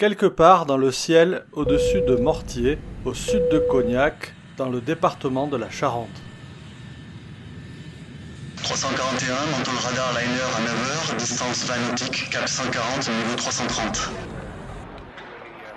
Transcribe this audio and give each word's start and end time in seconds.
Quelque 0.00 0.24
part 0.24 0.64
dans 0.64 0.78
le 0.78 0.90
ciel 0.92 1.44
au-dessus 1.52 2.00
de 2.00 2.16
Mortier, 2.16 2.78
au 3.04 3.12
sud 3.12 3.46
de 3.52 3.58
Cognac, 3.58 4.32
dans 4.56 4.70
le 4.70 4.80
département 4.80 5.46
de 5.46 5.58
la 5.58 5.68
Charente. 5.68 6.08
341, 8.62 9.34
manteau 9.58 9.72
radar 9.82 10.12
liner 10.12 10.40
à 10.56 10.60
9h, 10.62 11.16
distance 11.18 11.66
20 11.66 11.90
nautique, 11.90 12.30
cap 12.30 12.48
140, 12.48 13.10
niveau 13.10 13.36
330. 13.36 14.10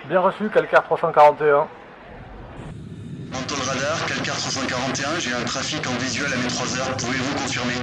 Bien 0.08 0.22
reçu, 0.22 0.50
Calcaire 0.50 0.84
341. 0.84 1.68
Manteau 3.30 3.56
radar, 3.56 4.06
Calcaire 4.06 4.38
341, 4.38 5.20
j'ai 5.20 5.34
un 5.34 5.44
trafic 5.44 5.86
en 5.86 5.98
visuel 6.02 6.32
à 6.32 6.38
mes 6.38 6.48
3 6.48 6.80
heures, 6.80 6.96
pouvez-vous 6.96 7.36
confirmer? 7.36 7.74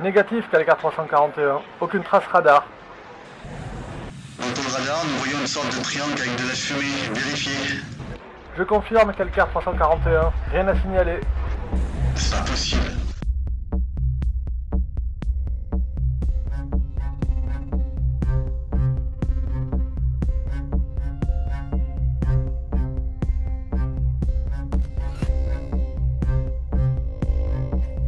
Négatif, 0.00 0.44
Calcaire 0.50 0.76
341. 0.76 1.62
Aucune 1.80 2.02
trace 2.02 2.26
radar. 2.30 2.66
Nous 4.88 5.18
voyons 5.18 5.38
une 5.42 5.46
sorte 5.46 5.76
de 5.76 5.82
triangle 5.82 6.14
avec 6.18 6.34
de 6.36 6.48
la 6.48 6.54
fumée, 6.54 7.12
vérifiez. 7.12 7.52
Je 8.56 8.62
confirme, 8.62 9.12
Calcaire 9.12 9.50
341. 9.50 10.32
Rien 10.50 10.66
à 10.66 10.80
signaler. 10.80 11.20
C'est 12.14 12.34
pas 12.34 12.42
possible. 12.44 12.82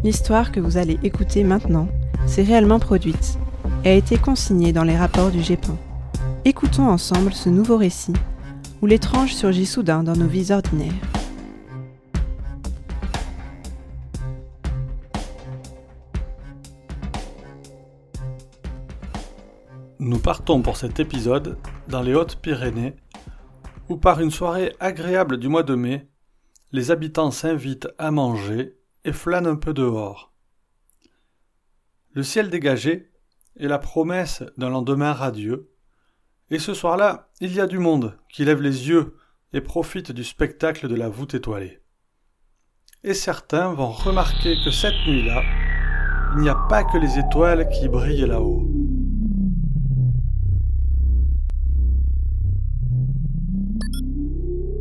L'histoire 0.02 0.50
que 0.50 0.60
vous 0.60 0.78
allez 0.78 0.98
écouter 1.02 1.44
maintenant 1.44 1.88
s'est 2.26 2.42
réellement 2.42 2.78
produite 2.78 3.38
et 3.84 3.90
a 3.90 3.92
été 3.92 4.16
consignée 4.16 4.72
dans 4.72 4.84
les 4.84 4.96
rapports 4.96 5.30
du 5.30 5.42
GEPAN. 5.42 5.76
Écoutons 6.46 6.88
ensemble 6.88 7.34
ce 7.34 7.50
nouveau 7.50 7.76
récit 7.76 8.14
où 8.80 8.86
l'étrange 8.86 9.34
surgit 9.34 9.66
soudain 9.66 10.02
dans 10.02 10.16
nos 10.16 10.26
vies 10.26 10.52
ordinaires. 10.52 10.90
Nous 19.98 20.18
partons 20.18 20.62
pour 20.62 20.78
cet 20.78 20.98
épisode 20.98 21.58
dans 21.88 22.00
les 22.00 22.14
Hautes-Pyrénées 22.14 22.96
où 23.90 23.98
par 23.98 24.22
une 24.22 24.30
soirée 24.30 24.74
agréable 24.80 25.36
du 25.36 25.48
mois 25.48 25.62
de 25.62 25.74
mai, 25.74 26.08
les 26.72 26.90
habitants 26.90 27.30
s'invitent 27.30 27.88
à 27.98 28.10
manger 28.10 28.78
et 29.04 29.12
flânent 29.12 29.46
un 29.46 29.56
peu 29.56 29.74
dehors. 29.74 30.32
Le 32.12 32.22
ciel 32.22 32.48
dégagé 32.48 33.10
est 33.58 33.68
la 33.68 33.78
promesse 33.78 34.42
d'un 34.56 34.70
lendemain 34.70 35.12
radieux, 35.12 35.70
et 36.50 36.58
ce 36.58 36.74
soir-là, 36.74 37.28
il 37.40 37.54
y 37.54 37.60
a 37.60 37.66
du 37.66 37.78
monde 37.78 38.18
qui 38.28 38.44
lève 38.44 38.60
les 38.60 38.88
yeux 38.88 39.16
et 39.52 39.60
profite 39.60 40.12
du 40.12 40.24
spectacle 40.24 40.88
de 40.88 40.94
la 40.96 41.08
voûte 41.08 41.34
étoilée. 41.34 41.80
Et 43.04 43.14
certains 43.14 43.72
vont 43.72 43.92
remarquer 43.92 44.56
que 44.64 44.70
cette 44.70 45.06
nuit-là, 45.06 45.42
il 46.34 46.42
n'y 46.42 46.48
a 46.48 46.56
pas 46.68 46.84
que 46.84 46.98
les 46.98 47.18
étoiles 47.18 47.68
qui 47.68 47.88
brillent 47.88 48.26
là-haut. 48.26 48.68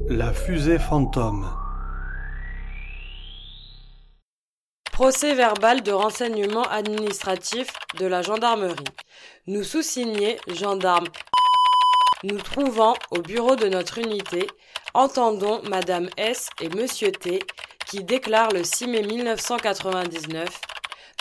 La 0.09 0.33
fusée 0.33 0.79
fantôme. 0.79 1.47
Procès 4.91 5.33
verbal 5.33 5.81
de 5.81 5.93
renseignement 5.93 6.63
administratif 6.63 7.71
de 7.99 8.05
la 8.05 8.21
gendarmerie. 8.21 8.75
Nous 9.47 9.63
sous-signés, 9.63 10.39
gendarmes, 10.47 11.07
nous 12.23 12.37
trouvant 12.37 12.95
au 13.11 13.21
bureau 13.21 13.55
de 13.55 13.67
notre 13.67 13.97
unité, 13.97 14.47
entendons 14.93 15.61
Madame 15.69 16.09
S 16.17 16.49
et 16.61 16.69
Monsieur 16.69 17.11
T 17.11 17.39
qui 17.85 18.03
déclarent 18.03 18.51
le 18.51 18.63
6 18.63 18.87
mai 18.87 19.03
1999 19.03 20.61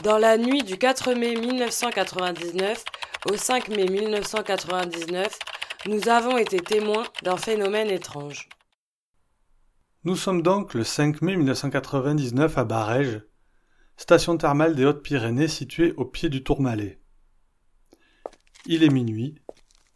dans 0.03 0.19
la 0.19 0.37
nuit 0.37 0.63
du 0.63 0.79
4 0.79 1.15
mai 1.15 1.35
1999 1.35 2.85
au 3.31 3.37
5 3.37 3.69
mai 3.69 3.87
1999, 3.87 5.39
nous 5.87 6.09
avons 6.09 6.39
été 6.39 6.61
témoins 6.61 7.05
d'un 7.23 7.37
phénomène 7.37 7.89
étrange. 7.89 8.49
Nous 10.05 10.15
sommes 10.15 10.43
donc 10.43 10.75
le 10.75 10.85
5 10.85 11.21
mai 11.23 11.37
1999 11.37 12.59
à 12.59 12.65
Barège, 12.65 13.23
station 13.97 14.37
thermale 14.37 14.77
des 14.77 14.85
Hautes-Pyrénées 14.85 15.49
située 15.49 15.93
au 15.97 16.05
pied 16.05 16.29
du 16.29 16.45
Tourmalet. 16.45 17.01
Il 18.67 18.85
est 18.85 18.91
minuit, 18.91 19.41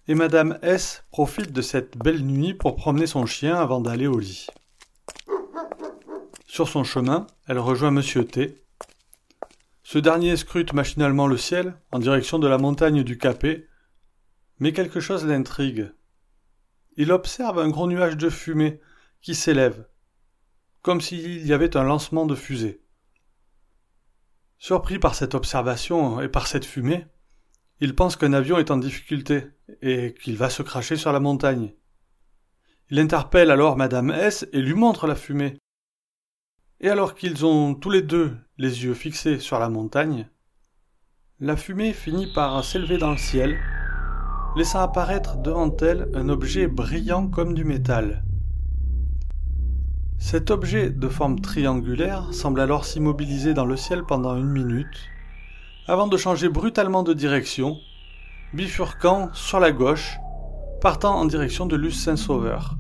et 0.09 0.15
Madame 0.15 0.59
S 0.63 1.05
profite 1.11 1.53
de 1.53 1.63
cette 1.63 1.97
belle 1.97 2.23
nuit 2.23 2.55
pour 2.55 2.77
promener 2.77 3.07
son 3.07 3.27
chien 3.27 3.55
avant 3.57 3.81
d'aller 3.81 4.07
au 4.07 4.19
lit. 4.19 4.49
Sur 6.47 6.69
son 6.69 6.85
chemin, 6.85 7.27
elle 7.47 7.59
rejoint 7.59 7.91
Monsieur 7.91 8.25
T. 8.25 8.63
Ce 9.85 9.99
dernier 9.99 10.37
scrute 10.37 10.73
machinalement 10.73 11.27
le 11.27 11.37
ciel 11.37 11.77
en 11.93 11.99
direction 11.99 12.39
de 12.39 12.49
la 12.49 12.59
montagne 12.59 13.03
du 13.03 13.17
Capet, 13.17 13.69
mais 14.59 14.73
quelque 14.73 15.01
chose 15.01 15.25
l'intrigue. 15.25 15.93
Il 16.97 17.13
observe 17.13 17.59
un 17.59 17.69
gros 17.69 17.87
nuage 17.87 18.17
de 18.17 18.29
fumée 18.29 18.81
qui 19.21 19.35
s'élève, 19.35 19.87
comme 20.83 21.01
s'il 21.01 21.47
y 21.47 21.53
avait 21.53 21.77
un 21.77 21.85
lancement 21.85 22.27
de 22.27 22.35
fusée. 22.35 22.83
Surpris 24.59 24.99
par 24.99 25.15
cette 25.15 25.35
observation 25.35 26.21
et 26.21 26.29
par 26.29 26.47
cette 26.47 26.65
fumée, 26.65 27.07
il 27.83 27.97
pense 27.97 28.15
qu'un 28.15 28.33
avion 28.33 28.59
est 28.59 28.71
en 28.71 28.77
difficulté 28.77 29.43
et 29.83 30.15
qu'il 30.15 30.37
va 30.37 30.51
se 30.51 30.63
cracher 30.63 30.95
sur 30.95 31.11
la 31.11 31.19
montagne. 31.19 31.73
Il 32.91 33.01
interpelle 33.01 33.51
alors 33.51 33.77
Madame 33.77 34.13
S 34.13 34.47
et 34.53 34.63
lui 34.63 34.75
montre 34.75 35.09
la 35.09 35.17
fumée. 35.17 35.59
Et 36.79 36.89
alors 36.91 37.17
qu'ils 37.17 37.45
ont 37.45 37.75
tous 37.75 37.91
les 37.91 38.03
deux 38.03 38.37
les 38.57 38.85
yeux 38.85 38.95
fixés 38.95 39.41
sur 39.41 39.59
la 39.59 39.69
montagne, 39.69 40.29
la 41.41 41.57
fumée 41.57 41.93
finit 41.93 42.33
par 42.33 42.65
s'élever 42.65 42.99
dans 42.99 43.11
le 43.11 43.17
ciel, 43.17 43.59
laissant 44.55 44.79
apparaître 44.79 45.39
devant 45.39 45.77
elle 45.79 46.09
un 46.15 46.29
objet 46.29 46.69
brillant 46.69 47.27
comme 47.27 47.53
du 47.53 47.65
métal. 47.65 48.23
Cet 50.19 50.53
objet 50.53 50.89
de 50.89 51.09
forme 51.09 51.41
triangulaire 51.41 52.33
semble 52.33 52.61
alors 52.61 52.85
s'immobiliser 52.85 53.55
dans 53.55 53.67
le 53.67 53.77
ciel 53.77 54.05
pendant 54.05 54.37
une 54.37 54.51
minute, 54.53 55.12
avant 55.87 56.07
de 56.07 56.17
changer 56.17 56.49
brutalement 56.49 57.03
de 57.03 57.13
direction, 57.13 57.79
bifurquant 58.55 59.33
sur 59.35 59.59
la 59.59 59.73
gauche, 59.73 60.19
partant 60.81 61.17
en 61.17 61.25
direction 61.25 61.67
de 61.67 61.77
Luce 61.77 62.01
Saint-Sauveur. 62.01 62.77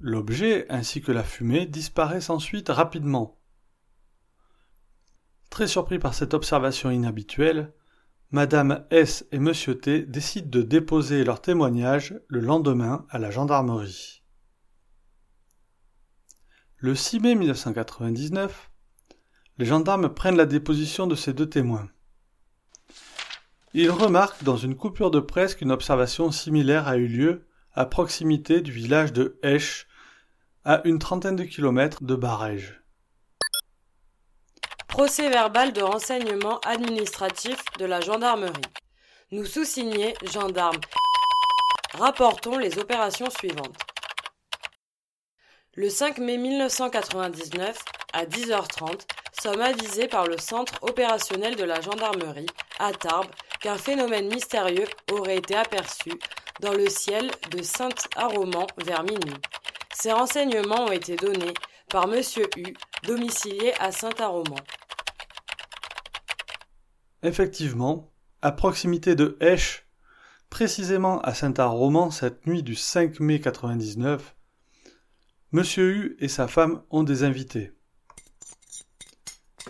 L'objet 0.00 0.66
ainsi 0.70 1.00
que 1.00 1.12
la 1.12 1.22
fumée 1.22 1.66
disparaissent 1.66 2.30
ensuite 2.30 2.70
rapidement. 2.70 3.38
Très 5.50 5.68
surpris 5.68 5.98
par 5.98 6.14
cette 6.14 6.34
observation 6.34 6.90
inhabituelle, 6.90 7.72
Madame 8.30 8.86
S 8.90 9.26
et 9.30 9.38
Monsieur 9.38 9.78
T 9.78 10.02
décident 10.02 10.48
de 10.48 10.62
déposer 10.62 11.22
leur 11.22 11.42
témoignage 11.42 12.18
le 12.28 12.40
lendemain 12.40 13.06
à 13.10 13.18
la 13.18 13.30
gendarmerie. 13.30 14.22
Le 16.78 16.94
6 16.94 17.20
mai 17.20 17.34
1999, 17.34 18.71
les 19.62 19.68
gendarmes 19.68 20.12
prennent 20.12 20.36
la 20.36 20.44
déposition 20.44 21.06
de 21.06 21.14
ces 21.14 21.32
deux 21.32 21.48
témoins. 21.48 21.88
Ils 23.74 23.92
remarquent 23.92 24.42
dans 24.42 24.56
une 24.56 24.76
coupure 24.76 25.12
de 25.12 25.20
presse 25.20 25.54
qu'une 25.54 25.70
observation 25.70 26.32
similaire 26.32 26.88
a 26.88 26.96
eu 26.96 27.06
lieu 27.06 27.46
à 27.72 27.86
proximité 27.86 28.60
du 28.60 28.72
village 28.72 29.12
de 29.12 29.38
Esch, 29.44 29.86
à 30.64 30.80
une 30.84 30.98
trentaine 30.98 31.36
de 31.36 31.44
kilomètres 31.44 32.02
de 32.02 32.16
Barège. 32.16 32.82
Procès 34.88 35.30
verbal 35.30 35.72
de 35.72 35.82
renseignement 35.82 36.58
administratif 36.66 37.62
de 37.78 37.84
la 37.84 38.00
gendarmerie. 38.00 38.62
Nous 39.30 39.44
sous-signés, 39.44 40.14
gendarmes, 40.32 40.80
rapportons 41.94 42.58
les 42.58 42.80
opérations 42.80 43.30
suivantes. 43.30 43.78
Le 45.74 45.88
5 45.88 46.18
mai 46.18 46.36
1999, 46.36 47.78
à 48.12 48.24
10h30, 48.24 49.06
sommes 49.40 49.60
avisés 49.60 50.08
par 50.08 50.26
le 50.26 50.38
centre 50.38 50.74
opérationnel 50.82 51.56
de 51.56 51.64
la 51.64 51.80
gendarmerie, 51.80 52.46
à 52.78 52.92
Tarbes, 52.92 53.30
qu'un 53.60 53.78
phénomène 53.78 54.28
mystérieux 54.28 54.86
aurait 55.12 55.38
été 55.38 55.54
aperçu 55.54 56.12
dans 56.60 56.72
le 56.72 56.88
ciel 56.88 57.30
de 57.50 57.62
Saint-Aroman 57.62 58.66
vers 58.84 59.02
minuit. 59.02 59.40
Ces 59.94 60.12
renseignements 60.12 60.86
ont 60.86 60.92
été 60.92 61.16
donnés 61.16 61.54
par 61.88 62.08
Monsieur 62.08 62.46
U, 62.56 62.74
domicilié 63.04 63.72
à 63.78 63.92
Saint-Aroman. 63.92 64.58
Effectivement, 67.22 68.12
à 68.40 68.50
proximité 68.50 69.14
de 69.14 69.36
Esch, 69.40 69.86
précisément 70.50 71.20
à 71.20 71.34
Saint-Aroman 71.34 72.10
cette 72.10 72.46
nuit 72.46 72.62
du 72.62 72.74
5 72.74 73.20
mai 73.20 73.40
99, 73.40 74.34
Monsieur 75.52 75.90
U 75.90 76.16
et 76.18 76.28
sa 76.28 76.48
femme 76.48 76.82
ont 76.90 77.02
des 77.02 77.24
invités. 77.24 77.72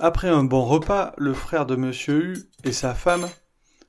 Après 0.05 0.29
un 0.29 0.43
bon 0.43 0.65
repas, 0.65 1.15
le 1.17 1.33
frère 1.33 1.65
de 1.65 1.77
Monsieur 1.77 2.25
U 2.25 2.51
et 2.65 2.73
sa 2.73 2.93
femme, 2.93 3.29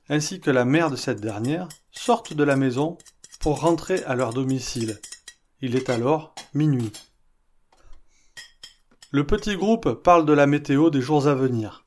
ainsi 0.08 0.38
que 0.38 0.52
la 0.52 0.64
mère 0.64 0.88
de 0.88 0.94
cette 0.94 1.20
dernière, 1.20 1.66
sortent 1.90 2.34
de 2.34 2.44
la 2.44 2.54
maison 2.54 2.98
pour 3.40 3.62
rentrer 3.62 4.04
à 4.04 4.14
leur 4.14 4.32
domicile. 4.32 5.00
Il 5.60 5.74
est 5.74 5.90
alors 5.90 6.32
minuit. 6.54 6.92
Le 9.10 9.26
petit 9.26 9.56
groupe 9.56 9.92
parle 10.04 10.24
de 10.24 10.32
la 10.32 10.46
météo 10.46 10.88
des 10.88 11.00
jours 11.00 11.26
à 11.26 11.34
venir. 11.34 11.84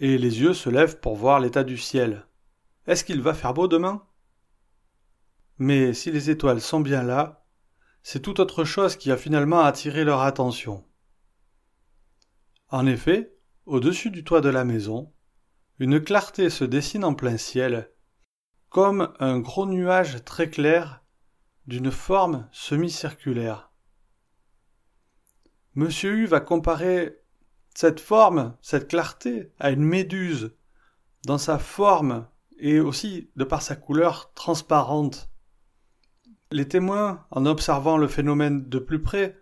Et 0.00 0.16
les 0.16 0.40
yeux 0.40 0.54
se 0.54 0.70
lèvent 0.70 0.98
pour 1.00 1.14
voir 1.14 1.38
l'état 1.38 1.62
du 1.62 1.76
ciel. 1.76 2.26
Est-ce 2.86 3.04
qu'il 3.04 3.20
va 3.20 3.34
faire 3.34 3.52
beau 3.52 3.68
demain? 3.68 4.02
Mais 5.58 5.92
si 5.92 6.10
les 6.10 6.30
étoiles 6.30 6.62
sont 6.62 6.80
bien 6.80 7.02
là, 7.02 7.44
c'est 8.02 8.22
tout 8.22 8.40
autre 8.40 8.64
chose 8.64 8.96
qui 8.96 9.12
a 9.12 9.18
finalement 9.18 9.60
attiré 9.60 10.04
leur 10.04 10.22
attention. 10.22 10.86
En 12.68 12.86
effet, 12.86 13.36
au-dessus 13.64 14.10
du 14.10 14.24
toit 14.24 14.40
de 14.40 14.48
la 14.48 14.64
maison, 14.64 15.12
une 15.78 16.00
clarté 16.00 16.50
se 16.50 16.64
dessine 16.64 17.04
en 17.04 17.14
plein 17.14 17.36
ciel, 17.36 17.90
comme 18.70 19.12
un 19.20 19.38
gros 19.38 19.66
nuage 19.66 20.24
très 20.24 20.50
clair 20.50 21.04
d'une 21.66 21.90
forme 21.90 22.48
semi-circulaire. 22.52 23.70
Monsieur 25.74 26.14
U 26.14 26.26
va 26.26 26.40
comparer 26.40 27.20
cette 27.74 28.00
forme, 28.00 28.56
cette 28.62 28.88
clarté, 28.88 29.52
à 29.60 29.70
une 29.70 29.84
méduse, 29.84 30.56
dans 31.24 31.38
sa 31.38 31.58
forme 31.58 32.26
et 32.58 32.80
aussi 32.80 33.30
de 33.36 33.44
par 33.44 33.62
sa 33.62 33.76
couleur 33.76 34.32
transparente. 34.34 35.30
Les 36.50 36.66
témoins, 36.66 37.26
en 37.30 37.44
observant 37.44 37.98
le 37.98 38.08
phénomène 38.08 38.68
de 38.68 38.78
plus 38.78 39.02
près, 39.02 39.38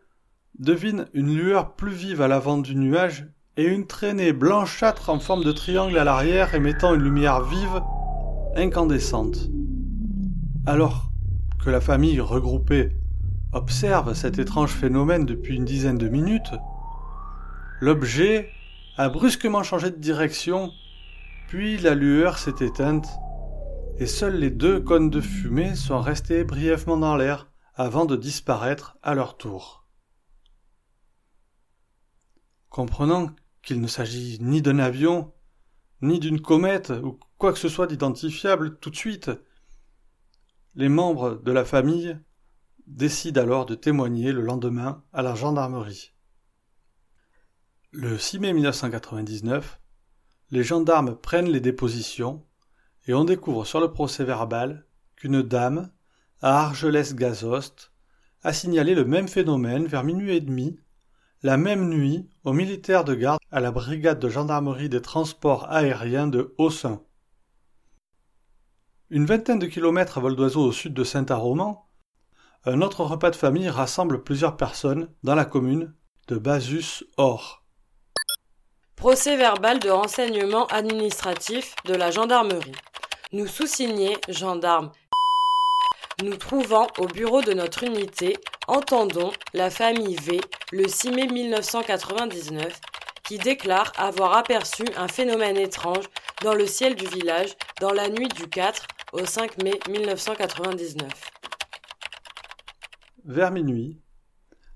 devinent 0.58 1.06
une 1.14 1.36
lueur 1.36 1.74
plus 1.74 1.92
vive 1.92 2.22
à 2.22 2.28
l'avant 2.28 2.58
du 2.58 2.76
nuage 2.76 3.26
et 3.56 3.64
une 3.64 3.86
traînée 3.86 4.32
blanchâtre 4.32 5.10
en 5.10 5.18
forme 5.18 5.44
de 5.44 5.52
triangle 5.52 5.98
à 5.98 6.04
l'arrière 6.04 6.54
émettant 6.54 6.94
une 6.94 7.02
lumière 7.02 7.42
vive, 7.44 7.82
incandescente. 8.56 9.50
Alors 10.66 11.10
que 11.64 11.70
la 11.70 11.80
famille 11.80 12.20
regroupée 12.20 12.96
observe 13.52 14.14
cet 14.14 14.38
étrange 14.38 14.72
phénomène 14.72 15.24
depuis 15.24 15.56
une 15.56 15.64
dizaine 15.64 15.98
de 15.98 16.08
minutes, 16.08 16.52
l'objet 17.80 18.50
a 18.96 19.08
brusquement 19.08 19.62
changé 19.62 19.90
de 19.90 19.98
direction, 19.98 20.70
puis 21.48 21.78
la 21.78 21.94
lueur 21.94 22.38
s'est 22.38 22.64
éteinte, 22.64 23.08
et 23.98 24.06
seuls 24.06 24.36
les 24.36 24.50
deux 24.50 24.80
cônes 24.80 25.10
de 25.10 25.20
fumée 25.20 25.74
sont 25.76 26.00
restés 26.00 26.42
brièvement 26.42 26.96
dans 26.96 27.16
l'air 27.16 27.48
avant 27.76 28.04
de 28.04 28.16
disparaître 28.16 28.96
à 29.02 29.14
leur 29.14 29.36
tour. 29.36 29.83
Comprenant 32.74 33.30
qu'il 33.62 33.80
ne 33.80 33.86
s'agit 33.86 34.38
ni 34.40 34.60
d'un 34.60 34.80
avion, 34.80 35.32
ni 36.02 36.18
d'une 36.18 36.40
comète, 36.40 36.90
ou 36.90 37.20
quoi 37.38 37.52
que 37.52 37.58
ce 37.60 37.68
soit 37.68 37.86
d'identifiable 37.86 38.80
tout 38.80 38.90
de 38.90 38.96
suite. 38.96 39.30
Les 40.74 40.88
membres 40.88 41.36
de 41.36 41.52
la 41.52 41.64
famille 41.64 42.18
décident 42.88 43.42
alors 43.42 43.64
de 43.64 43.76
témoigner 43.76 44.32
le 44.32 44.40
lendemain 44.40 45.04
à 45.12 45.22
la 45.22 45.36
gendarmerie. 45.36 46.14
Le 47.92 48.18
6 48.18 48.40
mai 48.40 48.52
1999, 48.52 49.80
les 50.50 50.64
gendarmes 50.64 51.14
prennent 51.14 51.52
les 51.52 51.60
dépositions 51.60 52.44
et 53.06 53.14
on 53.14 53.22
découvre 53.22 53.64
sur 53.64 53.78
le 53.78 53.92
procès 53.92 54.24
verbal 54.24 54.84
qu'une 55.14 55.42
dame, 55.42 55.92
à 56.42 56.64
Argelès-Gazost, 56.64 57.92
a 58.42 58.52
signalé 58.52 58.96
le 58.96 59.04
même 59.04 59.28
phénomène 59.28 59.86
vers 59.86 60.02
minuit 60.02 60.34
et 60.34 60.40
demi 60.40 60.76
la 61.44 61.58
même 61.58 61.90
nuit 61.90 62.26
aux 62.44 62.54
militaires 62.54 63.04
de 63.04 63.14
garde 63.14 63.38
à 63.52 63.60
la 63.60 63.70
brigade 63.70 64.18
de 64.18 64.30
gendarmerie 64.30 64.88
des 64.88 65.02
transports 65.02 65.70
aériens 65.70 66.26
de 66.26 66.54
Haussin. 66.56 67.02
Une 69.10 69.26
vingtaine 69.26 69.58
de 69.58 69.66
kilomètres 69.66 70.16
à 70.16 70.22
vol 70.22 70.36
d'oiseau 70.36 70.62
au 70.62 70.72
sud 70.72 70.94
de 70.94 71.04
Saint-Aroman, 71.04 71.82
un 72.64 72.80
autre 72.80 73.04
repas 73.04 73.30
de 73.30 73.36
famille 73.36 73.68
rassemble 73.68 74.24
plusieurs 74.24 74.56
personnes 74.56 75.10
dans 75.22 75.34
la 75.34 75.44
commune 75.44 75.94
de 76.28 76.38
Basus-Or. 76.38 77.62
Procès 78.96 79.36
verbal 79.36 79.80
de 79.80 79.90
renseignement 79.90 80.64
administratif 80.68 81.76
de 81.84 81.94
la 81.94 82.10
gendarmerie. 82.10 82.72
Nous 83.32 83.46
sous-signés, 83.48 84.16
gendarmes 84.30 84.92
nous 86.22 86.36
trouvant 86.36 86.86
au 86.98 87.06
bureau 87.06 87.42
de 87.42 87.52
notre 87.52 87.82
unité, 87.84 88.36
entendons 88.68 89.32
la 89.52 89.70
famille 89.70 90.16
V 90.16 90.40
le 90.72 90.86
6 90.86 91.10
mai 91.10 91.26
1999 91.26 92.80
qui 93.24 93.38
déclare 93.38 93.92
avoir 93.96 94.36
aperçu 94.36 94.84
un 94.96 95.08
phénomène 95.08 95.56
étrange 95.56 96.04
dans 96.42 96.54
le 96.54 96.66
ciel 96.66 96.94
du 96.94 97.06
village 97.06 97.56
dans 97.80 97.92
la 97.92 98.08
nuit 98.08 98.28
du 98.28 98.48
4 98.48 98.86
au 99.12 99.24
5 99.24 99.62
mai 99.62 99.78
1999. 99.88 101.10
Vers 103.24 103.50
minuit, 103.50 104.00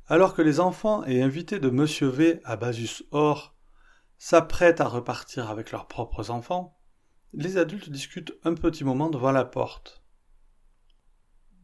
alors 0.07 0.35
que 0.35 0.43
les 0.43 0.59
enfants 0.59 1.05
et 1.05 1.23
invités 1.23 1.59
de 1.59 1.69
Monsieur 1.69 2.09
V 2.09 2.41
à 2.45 2.57
Basus 2.57 3.03
Or 3.11 3.55
s'apprêtent 4.17 4.81
à 4.81 4.89
repartir 4.89 5.51
avec 5.51 5.71
leurs 5.71 5.87
propres 5.87 6.31
enfants, 6.31 6.79
les 7.35 7.59
adultes 7.59 7.91
discutent 7.91 8.33
un 8.45 8.55
petit 8.55 8.85
moment 8.85 9.11
devant 9.11 9.33
la 9.33 9.45
porte. 9.45 10.03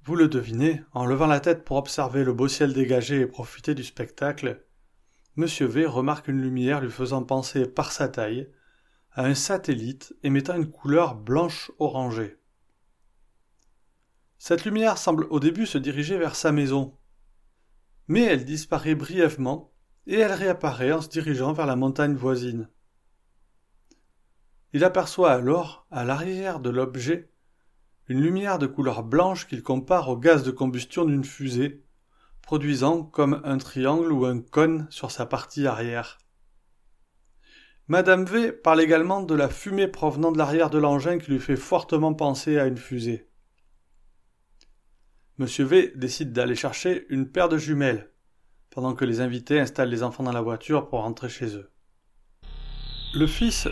Vous 0.06 0.16
le 0.16 0.28
devinez, 0.28 0.82
en 0.92 1.06
levant 1.06 1.26
la 1.26 1.40
tête 1.40 1.64
pour 1.64 1.78
observer 1.78 2.24
le 2.24 2.34
beau 2.34 2.46
ciel 2.46 2.74
dégagé 2.74 3.20
et 3.20 3.26
profiter 3.26 3.74
du 3.74 3.82
spectacle, 3.82 4.62
Monsieur 5.36 5.64
V 5.64 5.86
remarque 5.86 6.28
une 6.28 6.42
lumière 6.42 6.82
lui 6.82 6.90
faisant 6.90 7.22
penser 7.22 7.66
par 7.66 7.90
sa 7.90 8.08
taille 8.08 8.52
à 9.12 9.24
un 9.24 9.34
satellite 9.34 10.14
émettant 10.22 10.56
une 10.56 10.70
couleur 10.70 11.14
blanche 11.14 11.72
orangée. 11.78 12.38
Cette 14.36 14.66
lumière 14.66 14.98
semble 14.98 15.26
au 15.30 15.40
début 15.40 15.64
se 15.64 15.78
diriger 15.78 16.18
vers 16.18 16.36
sa 16.36 16.52
maison, 16.52 16.98
mais 18.06 18.24
elle 18.24 18.44
disparaît 18.44 18.94
brièvement 18.94 19.72
et 20.06 20.16
elle 20.16 20.32
réapparaît 20.32 20.92
en 20.92 21.00
se 21.00 21.08
dirigeant 21.08 21.54
vers 21.54 21.66
la 21.66 21.76
montagne 21.76 22.14
voisine. 22.14 22.68
Il 24.74 24.84
aperçoit 24.84 25.32
alors, 25.32 25.86
à 25.90 26.04
l'arrière 26.04 26.60
de 26.60 26.68
l'objet, 26.68 27.33
une 28.08 28.20
lumière 28.20 28.58
de 28.58 28.66
couleur 28.66 29.02
blanche 29.02 29.46
qu'il 29.46 29.62
compare 29.62 30.08
au 30.08 30.16
gaz 30.16 30.42
de 30.42 30.50
combustion 30.50 31.04
d'une 31.04 31.24
fusée, 31.24 31.82
produisant 32.42 33.02
comme 33.02 33.40
un 33.44 33.58
triangle 33.58 34.12
ou 34.12 34.26
un 34.26 34.40
cône 34.40 34.86
sur 34.90 35.10
sa 35.10 35.24
partie 35.24 35.66
arrière. 35.66 36.18
Madame 37.88 38.24
V 38.24 38.52
parle 38.52 38.80
également 38.80 39.22
de 39.22 39.34
la 39.34 39.48
fumée 39.48 39.88
provenant 39.88 40.32
de 40.32 40.38
l'arrière 40.38 40.70
de 40.70 40.78
l'engin 40.78 41.18
qui 41.18 41.30
lui 41.30 41.40
fait 41.40 41.56
fortement 41.56 42.14
penser 42.14 42.58
à 42.58 42.66
une 42.66 42.78
fusée. 42.78 43.28
Monsieur 45.38 45.64
V 45.64 45.92
décide 45.96 46.32
d'aller 46.32 46.54
chercher 46.54 47.06
une 47.08 47.28
paire 47.28 47.48
de 47.48 47.58
jumelles, 47.58 48.10
pendant 48.70 48.94
que 48.94 49.04
les 49.04 49.20
invités 49.20 49.60
installent 49.60 49.90
les 49.90 50.02
enfants 50.02 50.22
dans 50.22 50.32
la 50.32 50.40
voiture 50.40 50.88
pour 50.88 51.00
rentrer 51.00 51.28
chez 51.28 51.56
eux. 51.56 51.70
Le 53.14 53.26
fils 53.26 53.68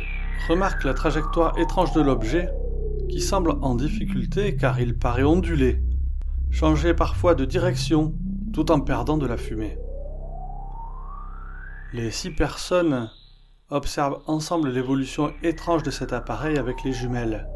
remarque 0.48 0.84
la 0.84 0.94
trajectoire 0.94 1.58
étrange 1.58 1.92
de 1.92 2.00
l'objet 2.00 2.48
qui 3.12 3.20
semble 3.20 3.58
en 3.60 3.74
difficulté 3.74 4.56
car 4.56 4.80
il 4.80 4.98
paraît 4.98 5.22
onduler, 5.22 5.82
changer 6.50 6.94
parfois 6.94 7.34
de 7.34 7.44
direction 7.44 8.14
tout 8.54 8.72
en 8.72 8.80
perdant 8.80 9.18
de 9.18 9.26
la 9.26 9.36
fumée. 9.36 9.76
Les 11.92 12.10
six 12.10 12.30
personnes 12.30 13.10
observent 13.68 14.22
ensemble 14.26 14.70
l'évolution 14.70 15.30
étrange 15.42 15.82
de 15.82 15.90
cet 15.90 16.14
appareil 16.14 16.56
avec 16.56 16.84
les 16.84 16.94
jumelles. 16.94 17.46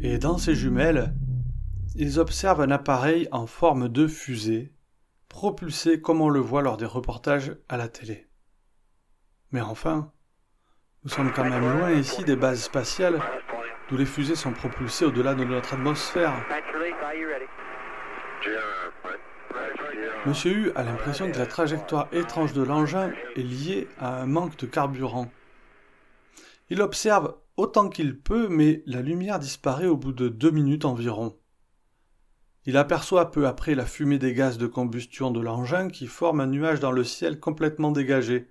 Et 0.00 0.16
dans 0.16 0.38
ces 0.38 0.54
jumelles, 0.54 1.14
ils 1.94 2.18
observent 2.18 2.62
un 2.62 2.70
appareil 2.70 3.28
en 3.32 3.46
forme 3.46 3.90
de 3.90 4.06
fusée, 4.06 4.72
propulsé 5.28 6.00
comme 6.00 6.22
on 6.22 6.30
le 6.30 6.40
voit 6.40 6.62
lors 6.62 6.78
des 6.78 6.86
reportages 6.86 7.54
à 7.68 7.76
la 7.76 7.88
télé. 7.88 8.26
Mais 9.52 9.60
enfin, 9.60 10.12
nous 11.04 11.10
sommes 11.10 11.32
quand 11.34 11.44
même 11.44 11.78
loin 11.78 11.92
ici 11.92 12.24
des 12.24 12.36
bases 12.36 12.62
spatiales 12.62 13.20
d'où 13.88 13.96
les 13.96 14.06
fusées 14.06 14.36
sont 14.36 14.52
propulsées 14.52 15.04
au-delà 15.04 15.34
de 15.34 15.44
notre 15.44 15.74
atmosphère. 15.74 16.34
Monsieur 20.26 20.52
U 20.52 20.72
a 20.74 20.82
l'impression 20.82 21.30
que 21.30 21.38
la 21.38 21.46
trajectoire 21.46 22.08
étrange 22.12 22.52
de 22.52 22.62
l'engin 22.62 23.12
est 23.36 23.42
liée 23.42 23.88
à 23.98 24.20
un 24.20 24.26
manque 24.26 24.56
de 24.56 24.66
carburant. 24.66 25.30
Il 26.68 26.82
observe 26.82 27.36
autant 27.56 27.88
qu'il 27.88 28.18
peut, 28.18 28.48
mais 28.48 28.82
la 28.86 29.02
lumière 29.02 29.38
disparaît 29.38 29.86
au 29.86 29.96
bout 29.96 30.12
de 30.12 30.28
deux 30.28 30.50
minutes 30.50 30.84
environ. 30.84 31.38
Il 32.64 32.76
aperçoit 32.76 33.30
peu 33.30 33.46
après 33.46 33.76
la 33.76 33.86
fumée 33.86 34.18
des 34.18 34.34
gaz 34.34 34.58
de 34.58 34.66
combustion 34.66 35.30
de 35.30 35.40
l'engin 35.40 35.88
qui 35.88 36.08
forme 36.08 36.40
un 36.40 36.48
nuage 36.48 36.80
dans 36.80 36.90
le 36.90 37.04
ciel 37.04 37.38
complètement 37.38 37.92
dégagé. 37.92 38.50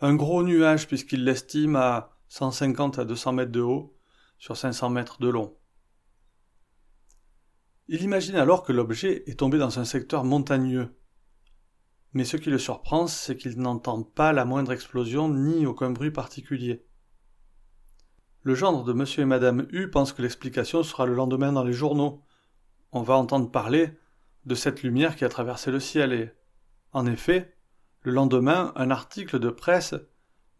Un 0.00 0.14
gros 0.14 0.44
nuage 0.44 0.86
puisqu'il 0.86 1.24
l'estime 1.24 1.74
à 1.74 2.16
150 2.28 3.00
à 3.00 3.04
200 3.04 3.32
mètres 3.32 3.50
de 3.50 3.60
haut, 3.60 3.98
sur 4.42 4.56
500 4.56 4.90
mètres 4.90 5.20
de 5.20 5.28
long. 5.28 5.56
Il 7.86 8.02
imagine 8.02 8.34
alors 8.34 8.64
que 8.64 8.72
l'objet 8.72 9.22
est 9.28 9.38
tombé 9.38 9.56
dans 9.56 9.78
un 9.78 9.84
secteur 9.84 10.24
montagneux. 10.24 10.98
Mais 12.12 12.24
ce 12.24 12.36
qui 12.36 12.50
le 12.50 12.58
surprend, 12.58 13.06
c'est 13.06 13.36
qu'il 13.36 13.56
n'entend 13.60 14.02
pas 14.02 14.32
la 14.32 14.44
moindre 14.44 14.72
explosion 14.72 15.28
ni 15.28 15.64
aucun 15.64 15.92
bruit 15.92 16.10
particulier. 16.10 16.84
Le 18.42 18.56
gendre 18.56 18.82
de 18.82 18.92
monsieur 18.92 19.22
et 19.22 19.26
madame 19.26 19.68
U 19.70 19.88
pense 19.90 20.12
que 20.12 20.22
l'explication 20.22 20.82
sera 20.82 21.06
le 21.06 21.14
lendemain 21.14 21.52
dans 21.52 21.62
les 21.62 21.72
journaux. 21.72 22.24
On 22.90 23.02
va 23.02 23.14
entendre 23.14 23.48
parler 23.48 23.92
de 24.44 24.56
cette 24.56 24.82
lumière 24.82 25.14
qui 25.14 25.24
a 25.24 25.28
traversé 25.28 25.70
le 25.70 25.78
ciel 25.78 26.12
et, 26.12 26.32
en 26.90 27.06
effet, 27.06 27.56
le 28.00 28.10
lendemain, 28.10 28.72
un 28.74 28.90
article 28.90 29.38
de 29.38 29.50
presse 29.50 29.94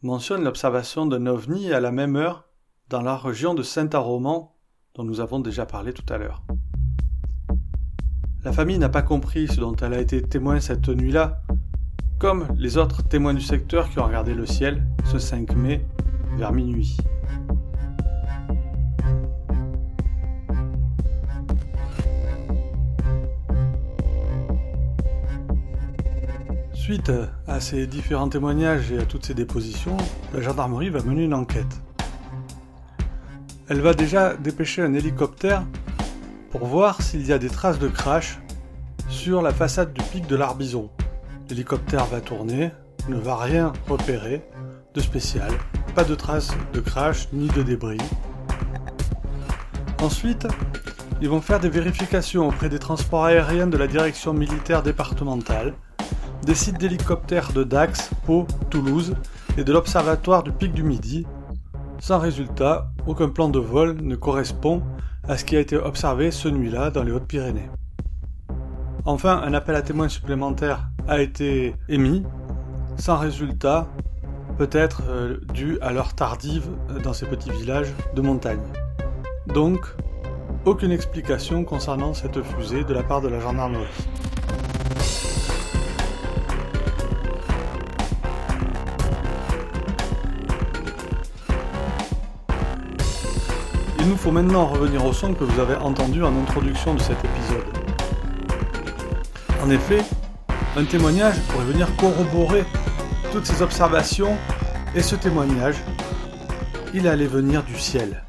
mentionne 0.02 0.44
l'observation 0.44 1.04
d'un 1.04 1.26
ovni 1.26 1.72
à 1.72 1.80
la 1.80 1.90
même 1.90 2.14
heure 2.14 2.48
dans 2.92 3.00
la 3.00 3.16
région 3.16 3.54
de 3.54 3.62
Saint-Aromand 3.62 4.54
dont 4.94 5.02
nous 5.02 5.20
avons 5.20 5.40
déjà 5.40 5.64
parlé 5.64 5.94
tout 5.94 6.04
à 6.12 6.18
l'heure. 6.18 6.42
La 8.44 8.52
famille 8.52 8.78
n'a 8.78 8.90
pas 8.90 9.00
compris 9.00 9.49
ce 9.49 9.61
dont 9.61 9.75
elle 9.76 9.94
a 9.94 9.99
été 9.99 10.20
témoin 10.20 10.61
cette 10.61 10.90
nuit-là, 10.90 11.40
comme 12.18 12.46
les 12.58 12.76
autres 12.76 13.02
témoins 13.02 13.32
du 13.32 13.40
secteur 13.40 13.88
qui 13.88 13.99
ont 13.99 14.04
regardé 14.04 14.34
le 14.34 14.44
ciel 14.44 14.87
ce 15.11 15.18
5 15.18 15.56
mai 15.56 15.87
vers 16.37 16.52
minuit. 16.52 16.99
Suite 26.75 27.11
à 27.46 27.58
ces 27.61 27.87
différents 27.87 28.28
témoignages 28.28 28.92
et 28.92 28.99
à 28.99 29.06
toutes 29.06 29.25
ces 29.25 29.34
dépositions, 29.34 29.96
la 30.34 30.42
gendarmerie 30.42 30.90
va 30.90 31.02
mener 31.02 31.25
une 31.25 31.32
enquête. 31.32 31.80
Elle 33.72 33.80
va 33.80 33.94
déjà 33.94 34.36
dépêcher 34.36 34.82
un 34.82 34.92
hélicoptère 34.92 35.64
pour 36.50 36.66
voir 36.66 37.00
s'il 37.00 37.26
y 37.26 37.32
a 37.32 37.38
des 37.38 37.48
traces 37.48 37.78
de 37.78 37.88
crash 37.88 38.38
sur 39.08 39.40
la 39.40 39.50
façade 39.50 39.94
du 39.94 40.02
pic 40.02 40.26
de 40.26 40.36
l'Arbizon. 40.36 40.90
L'hélicoptère 41.48 42.04
va 42.04 42.20
tourner, 42.20 42.70
ne 43.08 43.16
va 43.16 43.36
rien 43.36 43.72
repérer 43.88 44.42
de 44.92 45.00
spécial, 45.00 45.50
pas 45.94 46.04
de 46.04 46.14
traces 46.14 46.50
de 46.74 46.80
crash 46.80 47.28
ni 47.32 47.48
de 47.48 47.62
débris. 47.62 47.96
Ensuite, 50.02 50.46
ils 51.22 51.30
vont 51.30 51.40
faire 51.40 51.58
des 51.58 51.70
vérifications 51.70 52.48
auprès 52.48 52.68
des 52.68 52.78
transports 52.78 53.24
aériens 53.24 53.68
de 53.68 53.78
la 53.78 53.86
direction 53.86 54.34
militaire 54.34 54.82
départementale 54.82 55.72
des 56.44 56.54
sites 56.54 56.76
d'hélicoptères 56.76 57.54
de 57.54 57.64
Dax, 57.64 58.10
Pau, 58.26 58.46
Toulouse 58.68 59.14
et 59.56 59.64
de 59.64 59.72
l'Observatoire 59.72 60.42
du 60.42 60.52
Pic 60.52 60.74
du 60.74 60.82
Midi. 60.82 61.24
Sans 62.02 62.18
résultat, 62.18 62.90
aucun 63.06 63.28
plan 63.28 63.49
de 63.49 63.61
vol 63.61 63.97
ne 64.00 64.16
correspond 64.16 64.82
à 65.28 65.37
ce 65.37 65.44
qui 65.44 65.56
a 65.56 65.61
été 65.61 65.76
observé 65.76 66.32
ce 66.32 66.49
nuit-là 66.49 66.90
dans 66.90 67.04
les 67.04 67.12
Hautes-Pyrénées. 67.12 67.71
Enfin, 69.04 69.40
un 69.40 69.54
appel 69.54 69.76
à 69.76 69.82
témoins 69.82 70.09
supplémentaire 70.09 70.88
a 71.06 71.23
été 71.23 71.76
émis, 71.88 72.25
sans 72.97 73.18
résultat, 73.18 73.87
peut-être 74.59 75.02
euh, 75.09 75.38
dû 75.54 75.78
à 75.80 75.92
l'heure 75.92 76.14
tardive 76.14 76.71
euh, 76.90 76.99
dans 76.99 77.12
ces 77.12 77.26
petits 77.26 77.52
villages 77.52 77.92
de 78.16 78.21
montagne. 78.21 78.66
Donc, 79.54 79.87
aucune 80.64 80.90
explication 80.90 81.62
concernant 81.62 82.14
cette 82.14 82.42
fusée 82.42 82.82
de 82.82 82.94
la 82.94 83.04
part 83.04 83.21
de 83.21 83.28
la 83.28 83.38
gendarmerie. 83.38 83.87
Il 94.02 94.09
nous 94.09 94.16
faut 94.16 94.32
maintenant 94.32 94.66
revenir 94.66 95.06
au 95.06 95.12
son 95.12 95.32
que 95.32 95.44
vous 95.44 95.61
avez 95.61 95.76
entendu 95.76 96.25
en 96.25 96.37
introduction 96.37 96.94
de 96.94 97.00
cet 97.00 97.18
épisode. 97.25 97.64
En 99.62 99.71
effet, 99.71 100.00
un 100.76 100.85
témoignage 100.85 101.40
pourrait 101.42 101.66
venir 101.66 101.87
corroborer 101.94 102.64
toutes 103.30 103.47
ces 103.47 103.62
observations 103.62 104.37
et 104.97 105.02
ce 105.02 105.14
témoignage, 105.14 105.76
il 106.92 107.06
allait 107.06 107.28
venir 107.28 107.62
du 107.62 107.78
ciel. 107.78 108.25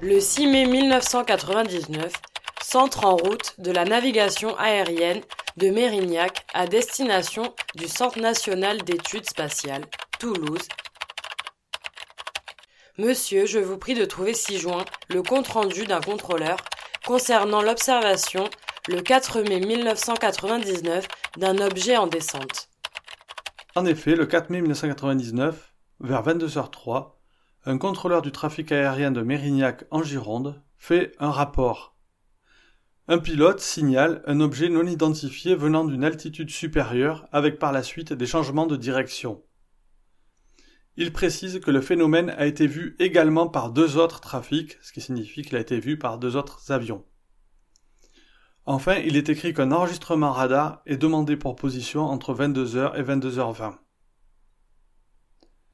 Le 0.00 0.18
6 0.18 0.48
mai 0.48 0.66
1999, 0.66 2.12
centre 2.60 3.04
en 3.04 3.14
route 3.14 3.54
de 3.58 3.70
la 3.70 3.84
navigation 3.84 4.56
aérienne 4.58 5.20
de 5.58 5.70
Mérignac 5.70 6.44
à 6.54 6.66
destination 6.66 7.54
du 7.76 7.86
Centre 7.86 8.18
national 8.18 8.82
d'études 8.82 9.30
spatiales, 9.30 9.84
Toulouse, 10.18 10.66
Monsieur, 13.00 13.46
je 13.46 13.60
vous 13.60 13.78
prie 13.78 13.94
de 13.94 14.04
trouver 14.04 14.34
ci-joint 14.34 14.84
le 15.08 15.22
compte-rendu 15.22 15.86
d'un 15.86 16.00
contrôleur 16.00 16.56
concernant 17.06 17.62
l'observation 17.62 18.50
le 18.88 19.00
4 19.00 19.42
mai 19.42 19.60
1999 19.60 21.06
d'un 21.36 21.58
objet 21.58 21.96
en 21.96 22.08
descente. 22.08 22.68
En 23.76 23.86
effet, 23.86 24.16
le 24.16 24.26
4 24.26 24.50
mai 24.50 24.62
1999, 24.62 25.74
vers 26.00 26.24
22h03, 26.24 27.12
un 27.66 27.78
contrôleur 27.78 28.20
du 28.20 28.32
trafic 28.32 28.72
aérien 28.72 29.12
de 29.12 29.22
Mérignac 29.22 29.84
en 29.92 30.02
Gironde 30.02 30.60
fait 30.76 31.12
un 31.20 31.30
rapport. 31.30 31.94
Un 33.06 33.18
pilote 33.18 33.60
signale 33.60 34.24
un 34.26 34.40
objet 34.40 34.70
non 34.70 34.84
identifié 34.84 35.54
venant 35.54 35.84
d'une 35.84 36.02
altitude 36.02 36.50
supérieure 36.50 37.28
avec 37.30 37.60
par 37.60 37.70
la 37.70 37.84
suite 37.84 38.12
des 38.12 38.26
changements 38.26 38.66
de 38.66 38.76
direction. 38.76 39.40
Il 41.00 41.12
précise 41.12 41.60
que 41.60 41.70
le 41.70 41.80
phénomène 41.80 42.30
a 42.30 42.46
été 42.46 42.66
vu 42.66 42.96
également 42.98 43.46
par 43.46 43.70
deux 43.70 43.98
autres 43.98 44.20
trafics, 44.20 44.76
ce 44.82 44.92
qui 44.92 45.00
signifie 45.00 45.42
qu'il 45.42 45.54
a 45.54 45.60
été 45.60 45.78
vu 45.78 45.96
par 45.96 46.18
deux 46.18 46.34
autres 46.34 46.72
avions. 46.72 47.04
Enfin, 48.66 48.96
il 48.96 49.16
est 49.16 49.28
écrit 49.28 49.54
qu'un 49.54 49.70
enregistrement 49.70 50.32
radar 50.32 50.82
est 50.86 50.96
demandé 50.96 51.36
pour 51.36 51.54
position 51.54 52.02
entre 52.02 52.34
22h 52.34 52.96
et 52.96 53.04
22h20. 53.04 53.76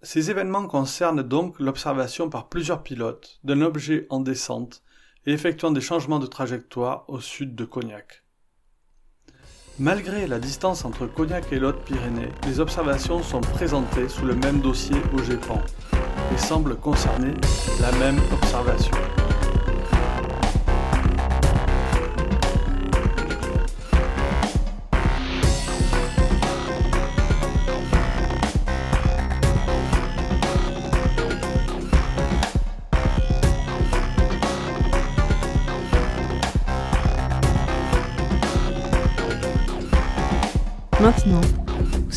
Ces 0.03 0.31
événements 0.31 0.69
concernent 0.69 1.23
donc 1.23 1.59
l'observation 1.59 2.29
par 2.29 2.51
plusieurs 2.51 2.83
pilotes 2.83 3.41
d'un 3.45 3.63
objet 3.63 4.07
en 4.11 4.21
descente 4.21 4.83
et 5.25 5.33
effectuant 5.33 5.71
des 5.71 5.81
changements 5.81 6.19
de 6.19 6.27
trajectoire 6.27 7.09
au 7.09 7.19
sud 7.19 7.55
de 7.55 7.65
Cognac. 7.65 8.24
Malgré 9.81 10.29
la 10.29 10.39
distance 10.39 10.85
entre 10.85 11.07
Cognac 11.07 11.53
et 11.53 11.59
l'Haute 11.59 11.83
Pyrénées, 11.85 12.29
les 12.47 12.61
observations 12.61 13.25
sont 13.25 13.41
présentées 13.41 14.09
sous 14.09 14.25
le 14.25 14.37
même 14.37 14.61
dossier 14.61 14.95
au 15.13 15.21
GEPAN 15.21 15.61
et 16.33 16.39
semblent 16.39 16.77
concerner 16.77 17.35
la 17.81 17.91
même 17.99 18.21
observation. 18.41 18.95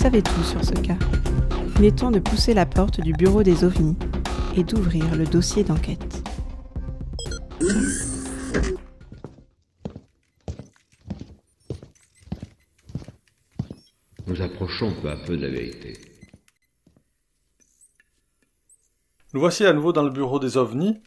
Savez 0.08 0.22
tout 0.22 0.44
sur 0.44 0.64
ce 0.64 0.72
cas. 0.72 0.96
Il 1.78 1.84
est 1.84 2.00
temps 2.00 2.12
de 2.12 2.20
pousser 2.20 2.54
la 2.54 2.66
porte 2.66 3.02
du 3.02 3.12
bureau 3.12 3.44
des 3.44 3.66
ovnis 3.66 3.98
et 4.56 4.64
d'ouvrir 4.64 5.04
le 5.18 5.26
dossier 5.26 5.66
d'enquête. 5.66 6.24
Nous 14.28 14.42
approchons 14.42 14.96
peu 15.02 15.10
à 15.10 15.18
peu 15.18 15.36
de 15.36 15.46
la 15.46 15.50
vérité. 15.50 15.98
Nous 19.34 19.42
voici 19.42 19.66
à 19.66 19.74
nouveau 19.74 19.92
dans 19.92 20.04
le 20.04 20.12
bureau 20.12 20.40
des 20.40 20.56
ovnis, 20.56 21.02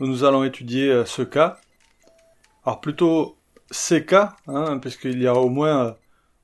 où 0.00 0.08
nous 0.08 0.24
allons 0.24 0.42
étudier 0.42 0.90
euh, 0.90 1.04
ce 1.04 1.22
cas. 1.22 1.60
Alors 2.64 2.80
plutôt 2.80 3.36
ces 3.70 4.04
cas, 4.04 4.34
hein, 4.48 4.78
puisqu'il 4.78 5.22
y 5.22 5.28
a 5.28 5.34
au 5.34 5.48
moins 5.48 5.84
euh, 5.86 5.92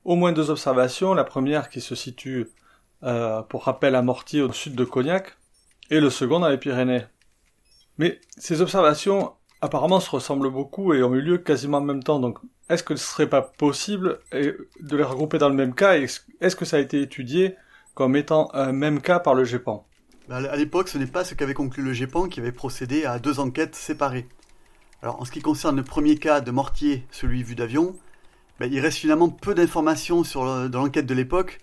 au 0.07 0.15
moins 0.15 0.31
deux 0.31 0.49
observations. 0.49 1.13
La 1.13 1.25
première 1.25 1.69
qui 1.69 1.81
se 1.81 1.93
situe, 1.93 2.47
euh, 3.03 3.43
pour 3.43 3.65
rappel, 3.65 3.93
à 3.93 4.01
Mortier 4.01 4.41
au 4.41 4.51
sud 4.51 4.73
de 4.73 4.85
Cognac, 4.85 5.37
et 5.91 5.99
le 5.99 6.09
second 6.09 6.39
dans 6.39 6.49
les 6.49 6.57
Pyrénées. 6.57 7.03
Mais 7.99 8.19
ces 8.37 8.61
observations 8.61 9.33
apparemment 9.61 9.99
se 9.99 10.09
ressemblent 10.09 10.49
beaucoup 10.49 10.93
et 10.93 11.03
ont 11.03 11.13
eu 11.13 11.21
lieu 11.21 11.37
quasiment 11.37 11.79
en 11.79 11.81
même 11.81 12.03
temps. 12.03 12.19
Donc, 12.19 12.39
est-ce 12.69 12.83
que 12.83 12.95
ce 12.95 13.05
serait 13.05 13.29
pas 13.29 13.41
possible 13.41 14.19
de 14.31 14.97
les 14.97 15.03
regrouper 15.03 15.39
dans 15.39 15.49
le 15.49 15.55
même 15.55 15.75
cas? 15.75 15.97
Est-ce 15.97 16.55
que 16.55 16.65
ça 16.65 16.77
a 16.77 16.79
été 16.79 17.01
étudié 17.01 17.55
comme 17.93 18.15
étant 18.15 18.49
un 18.53 18.71
même 18.71 19.01
cas 19.01 19.19
par 19.19 19.33
le 19.33 19.43
GEPAN 19.43 19.85
bah, 20.29 20.37
À 20.37 20.55
l'époque, 20.55 20.87
ce 20.87 20.97
n'est 20.97 21.07
pas 21.07 21.25
ce 21.25 21.33
qu'avait 21.33 21.53
conclu 21.53 21.83
le 21.83 21.93
GEPAN 21.93 22.27
qui 22.27 22.39
avait 22.39 22.51
procédé 22.51 23.05
à 23.05 23.19
deux 23.19 23.39
enquêtes 23.39 23.75
séparées. 23.75 24.27
Alors, 25.01 25.19
en 25.21 25.25
ce 25.25 25.31
qui 25.31 25.41
concerne 25.41 25.75
le 25.75 25.83
premier 25.83 26.17
cas 26.17 26.39
de 26.39 26.51
Mortier, 26.51 27.05
celui 27.11 27.43
vu 27.43 27.55
d'avion, 27.55 27.95
ben, 28.59 28.71
il 28.71 28.79
reste 28.79 28.97
finalement 28.97 29.29
peu 29.29 29.53
d'informations 29.53 30.23
sur 30.23 30.69
dans 30.69 30.81
l'enquête 30.81 31.05
de 31.05 31.13
l'époque. 31.13 31.59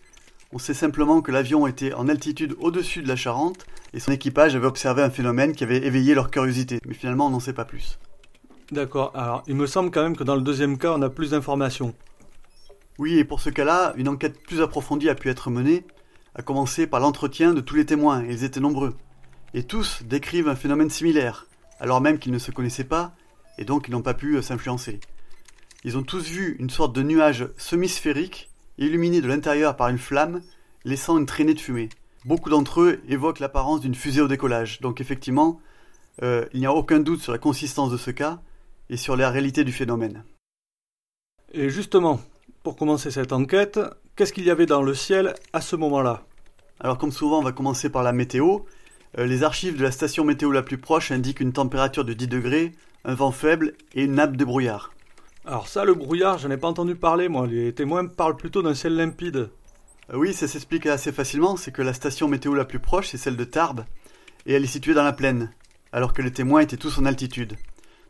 On 0.53 0.59
sait 0.59 0.75
simplement 0.75 1.21
que 1.21 1.33
l'avion 1.33 1.67
était 1.67 1.93
en 1.95 2.09
altitude 2.09 2.55
au-dessus 2.61 3.03
de 3.03 3.09
la 3.09 3.17
Charente 3.17 3.67
et 3.93 4.01
son 4.01 4.13
équipage 4.13 4.55
avait 4.55 4.67
observé 4.67 5.03
un 5.03 5.11
phénomène 5.11 5.53
qui 5.53 5.65
avait 5.65 5.85
éveillé 5.85 6.15
leur 6.15 6.31
curiosité. 6.31 6.81
Mais 6.87 6.95
finalement, 6.95 7.27
on 7.27 7.31
n'en 7.31 7.41
sait 7.41 7.53
pas 7.53 7.65
plus. 7.65 7.99
D'accord. 8.71 9.13
Alors, 9.15 9.43
il 9.47 9.57
me 9.57 9.67
semble 9.67 9.91
quand 9.91 10.03
même 10.03 10.17
que 10.17 10.25
dans 10.25 10.37
le 10.37 10.43
deuxième 10.43 10.79
cas, 10.79 10.93
on 10.97 11.03
a 11.03 11.11
plus 11.11 11.31
d'informations. 11.31 11.95
Oui, 12.99 13.19
et 13.19 13.25
pour 13.25 13.41
ce 13.41 13.51
cas-là, 13.51 13.93
une 13.97 14.09
enquête 14.09 14.41
plus 14.47 14.61
approfondie 14.61 15.09
a 15.09 15.15
pu 15.15 15.29
être 15.29 15.51
menée, 15.51 15.85
à 16.35 16.43
commencer 16.43 16.87
par 16.87 17.01
l'entretien 17.01 17.53
de 17.53 17.61
tous 17.61 17.75
les 17.75 17.87
témoins, 17.87 18.25
et 18.25 18.33
ils 18.33 18.45
étaient 18.45 18.61
nombreux. 18.61 18.95
et 19.53 19.63
tous 19.63 20.03
décrivent 20.05 20.49
un 20.49 20.57
phénomène 20.57 20.91
similaire, 20.91 21.47
alors 21.79 22.01
même 22.01 22.19
qu'ils 22.19 22.33
ne 22.33 22.39
se 22.39 22.51
connaissaient 22.51 22.85
pas, 22.85 23.15
et 23.59 23.65
donc 23.65 23.87
ils 23.87 23.93
n'ont 23.93 24.03
pas 24.03 24.15
pu 24.15 24.37
euh, 24.37 24.43
s'influencer. 24.43 25.01
Ils 25.85 25.99
ont 25.99 26.03
tous 26.03 26.25
vu 26.25 26.57
une 26.59 26.71
sorte 26.71 26.95
de 26.95 27.03
nuage 27.03 27.47
semi-sphérique, 27.59 28.51
illuminé 28.79 29.21
de 29.21 29.29
l'intérieur 29.29 29.77
par 29.77 29.89
une 29.89 29.99
flamme, 29.99 30.41
laissant 30.87 31.19
une 31.19 31.27
traînée 31.27 31.53
de 31.53 31.61
fumée. 31.61 31.91
Beaucoup 32.25 32.49
d'entre 32.49 32.81
eux 32.81 33.03
évoquent 33.07 33.41
l'apparence 33.41 33.83
d'une 33.83 33.95
fusée 33.95 34.23
au 34.23 34.29
décollage, 34.29 34.81
donc 34.81 35.03
effectivement, 35.03 35.61
euh, 36.23 36.47
il 36.55 36.61
n'y 36.61 36.67
a 36.67 36.73
aucun 36.73 37.01
doute 37.01 37.21
sur 37.21 37.33
la 37.33 37.39
consistance 37.39 37.91
de 37.91 37.99
ce 37.99 38.11
cas 38.11 38.41
et 38.89 38.97
sur 38.97 39.15
la 39.15 39.29
réalité 39.29 39.63
du 39.63 39.73
phénomène. 39.73 40.25
Et 41.53 41.69
justement, 41.69 42.19
pour 42.63 42.77
commencer 42.77 43.11
cette 43.11 43.35
enquête, 43.35 43.79
qu'est-ce 44.17 44.33
qu'il 44.33 44.45
y 44.45 44.51
avait 44.51 44.65
dans 44.65 44.83
le 44.83 44.95
ciel 44.95 45.35
à 45.53 45.61
ce 45.61 45.77
moment-là? 45.77 46.23
Alors 46.81 46.97
comme 46.97 47.13
souvent, 47.13 47.41
on 47.41 47.45
va 47.45 47.53
commencer 47.53 47.91
par 47.91 48.03
la 48.03 48.15
météo. 48.15 48.61
Euh, 49.19 49.27
les 49.27 49.43
archives 49.43 49.77
de 49.77 49.83
la 49.83 49.91
station 49.91 50.25
météo 50.25 50.51
la 50.51 50.63
plus 50.63 50.79
proche 50.79 51.13
indiquent 51.13 51.41
une 51.41 51.53
température 51.53 52.07
de 52.07 52.15
10 52.15 52.29
degrés, 52.29 52.73
un 53.05 53.15
vent 53.15 53.33
faible 53.33 53.75
et 53.93 54.05
une 54.05 54.15
nappe 54.15 54.39
de 54.39 54.47
brouillard. 54.47 54.94
Alors 55.47 55.69
ça, 55.69 55.85
le 55.85 55.93
brouillard, 55.93 56.39
je 56.39 56.49
n'ai 56.49 56.57
pas 56.57 56.69
entendu 56.69 56.95
parler, 56.95 57.29
moi. 57.29 57.47
Les 57.47 57.75
témoins 57.75 58.07
parlent 58.07 58.37
plutôt 58.37 58.63
d'un 58.63 58.73
ciel 58.73 58.97
limpide. 58.97 59.51
Euh, 60.11 60.17
oui, 60.17 60.33
ça 60.33 60.49
s'explique 60.49 60.87
assez 60.87 61.13
facilement, 61.13 61.59
c'est 61.59 61.71
que 61.71 61.83
la 61.83 61.93
station 61.93 62.29
météo 62.29 62.55
la 62.55 62.65
plus 62.65 62.79
proche, 62.79 63.09
c'est 63.09 63.19
celle 63.19 63.37
de 63.37 63.45
Tarbes, 63.45 63.85
et 64.47 64.55
elle 64.55 64.65
est 64.65 64.69
située 64.69 64.95
dans 64.95 65.05
la 65.05 65.13
plaine, 65.13 65.53
alors 65.93 66.15
que 66.15 66.23
les 66.23 66.33
témoins 66.33 66.61
étaient 66.61 66.79
tous 66.79 66.99
en 66.99 67.05
altitude. 67.05 67.57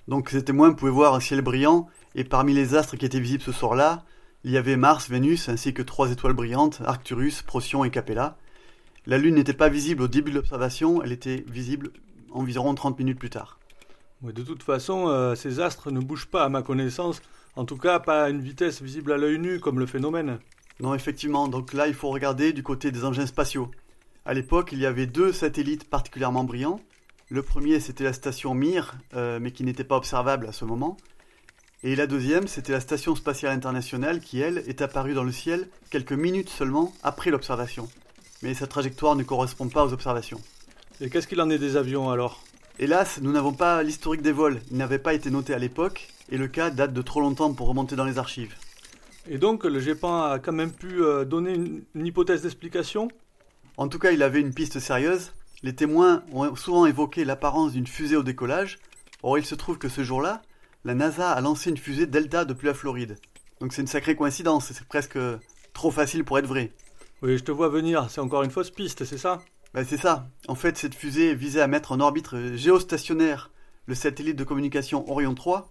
Donc 0.06 0.30
ces 0.30 0.44
témoins 0.44 0.72
pouvaient 0.74 0.92
voir 0.92 1.14
un 1.14 1.20
ciel 1.20 1.40
brillant, 1.40 1.88
et 2.14 2.22
parmi 2.22 2.52
les 2.52 2.76
astres 2.76 2.96
qui 2.96 3.04
étaient 3.04 3.18
visibles 3.18 3.42
ce 3.42 3.50
soir-là, 3.50 4.04
il 4.44 4.52
y 4.52 4.56
avait 4.56 4.76
Mars, 4.76 5.10
Vénus, 5.10 5.48
ainsi 5.48 5.74
que 5.74 5.82
trois 5.82 6.12
étoiles 6.12 6.34
brillantes, 6.34 6.82
Arcturus, 6.84 7.42
Procyon 7.42 7.84
et 7.84 7.90
Capella. 7.90 8.36
La 9.06 9.18
Lune 9.18 9.34
n'était 9.34 9.54
pas 9.54 9.68
visible 9.68 10.02
au 10.02 10.08
début 10.08 10.30
de 10.30 10.36
l'observation, 10.36 11.02
elle 11.02 11.12
était 11.12 11.44
visible 11.48 11.90
environ 12.30 12.74
30 12.74 12.96
minutes 12.96 13.18
plus 13.18 13.30
tard. 13.30 13.58
De 14.32 14.42
toute 14.42 14.62
façon, 14.62 15.08
euh, 15.08 15.34
ces 15.34 15.60
astres 15.60 15.90
ne 15.90 16.00
bougent 16.00 16.26
pas 16.26 16.44
à 16.44 16.48
ma 16.48 16.62
connaissance, 16.62 17.20
en 17.56 17.64
tout 17.64 17.76
cas 17.76 17.98
pas 17.98 18.24
à 18.24 18.30
une 18.30 18.40
vitesse 18.40 18.82
visible 18.82 19.12
à 19.12 19.16
l'œil 19.16 19.38
nu 19.38 19.60
comme 19.60 19.78
le 19.78 19.86
phénomène. 19.86 20.38
Non, 20.80 20.94
effectivement, 20.94 21.48
donc 21.48 21.72
là 21.72 21.86
il 21.86 21.94
faut 21.94 22.10
regarder 22.10 22.52
du 22.52 22.62
côté 22.62 22.90
des 22.90 23.04
engins 23.04 23.26
spatiaux. 23.26 23.70
À 24.24 24.34
l'époque, 24.34 24.70
il 24.72 24.78
y 24.78 24.86
avait 24.86 25.06
deux 25.06 25.32
satellites 25.32 25.88
particulièrement 25.88 26.44
brillants. 26.44 26.80
Le 27.28 27.42
premier, 27.42 27.80
c'était 27.80 28.04
la 28.04 28.12
station 28.12 28.54
Mir, 28.54 28.94
euh, 29.14 29.38
mais 29.40 29.50
qui 29.50 29.64
n'était 29.64 29.84
pas 29.84 29.96
observable 29.96 30.46
à 30.46 30.52
ce 30.52 30.64
moment. 30.64 30.96
Et 31.86 31.96
la 31.96 32.06
deuxième, 32.06 32.48
c'était 32.48 32.72
la 32.72 32.80
Station 32.80 33.14
spatiale 33.14 33.52
internationale 33.52 34.20
qui, 34.20 34.40
elle, 34.40 34.64
est 34.66 34.80
apparue 34.80 35.12
dans 35.12 35.22
le 35.22 35.32
ciel 35.32 35.68
quelques 35.90 36.14
minutes 36.14 36.48
seulement 36.48 36.94
après 37.02 37.30
l'observation. 37.30 37.90
Mais 38.42 38.54
sa 38.54 38.66
trajectoire 38.66 39.16
ne 39.16 39.22
correspond 39.22 39.68
pas 39.68 39.84
aux 39.84 39.92
observations. 39.92 40.40
Et 41.02 41.10
qu'est-ce 41.10 41.28
qu'il 41.28 41.42
en 41.42 41.50
est 41.50 41.58
des 41.58 41.76
avions 41.76 42.08
alors? 42.10 42.42
Hélas, 42.80 43.20
nous 43.22 43.30
n'avons 43.30 43.52
pas 43.52 43.84
l'historique 43.84 44.22
des 44.22 44.32
vols. 44.32 44.60
Il 44.70 44.76
n'avait 44.76 44.98
pas 44.98 45.14
été 45.14 45.30
noté 45.30 45.54
à 45.54 45.58
l'époque, 45.58 46.08
et 46.28 46.36
le 46.36 46.48
cas 46.48 46.70
date 46.70 46.92
de 46.92 47.02
trop 47.02 47.20
longtemps 47.20 47.54
pour 47.54 47.68
remonter 47.68 47.94
dans 47.94 48.04
les 48.04 48.18
archives. 48.18 48.56
Et 49.28 49.38
donc, 49.38 49.64
le 49.64 49.78
GEPAN 49.78 50.24
a 50.24 50.38
quand 50.40 50.52
même 50.52 50.72
pu 50.72 51.00
euh, 51.00 51.24
donner 51.24 51.54
une, 51.54 51.84
une 51.94 52.06
hypothèse 52.06 52.42
d'explication? 52.42 53.08
En 53.76 53.86
tout 53.86 54.00
cas, 54.00 54.10
il 54.10 54.24
avait 54.24 54.40
une 54.40 54.52
piste 54.52 54.80
sérieuse. 54.80 55.32
Les 55.62 55.74
témoins 55.74 56.24
ont 56.32 56.56
souvent 56.56 56.84
évoqué 56.84 57.24
l'apparence 57.24 57.72
d'une 57.72 57.86
fusée 57.86 58.16
au 58.16 58.24
décollage. 58.24 58.78
Or, 59.22 59.38
il 59.38 59.46
se 59.46 59.54
trouve 59.54 59.78
que 59.78 59.88
ce 59.88 60.02
jour-là, 60.02 60.42
la 60.84 60.94
NASA 60.94 61.30
a 61.30 61.40
lancé 61.40 61.70
une 61.70 61.78
fusée 61.78 62.06
Delta 62.06 62.44
depuis 62.44 62.66
la 62.66 62.74
Floride. 62.74 63.18
Donc 63.60 63.72
c'est 63.72 63.80
une 63.82 63.88
sacrée 63.88 64.16
coïncidence, 64.16 64.72
c'est 64.72 64.86
presque 64.86 65.18
trop 65.72 65.90
facile 65.90 66.24
pour 66.24 66.38
être 66.38 66.46
vrai. 66.46 66.72
Oui, 67.22 67.38
je 67.38 67.44
te 67.44 67.52
vois 67.52 67.68
venir, 67.70 68.10
c'est 68.10 68.20
encore 68.20 68.42
une 68.42 68.50
fausse 68.50 68.70
piste, 68.70 69.04
c'est 69.04 69.16
ça? 69.16 69.40
Ben 69.74 69.84
c'est 69.84 69.98
ça. 69.98 70.28
En 70.46 70.54
fait, 70.54 70.78
cette 70.78 70.94
fusée 70.94 71.34
visait 71.34 71.60
à 71.60 71.66
mettre 71.66 71.90
en 71.90 71.98
orbite 71.98 72.54
géostationnaire 72.54 73.50
le 73.86 73.96
satellite 73.96 74.36
de 74.36 74.44
communication 74.44 75.10
Orion 75.10 75.34
3. 75.34 75.68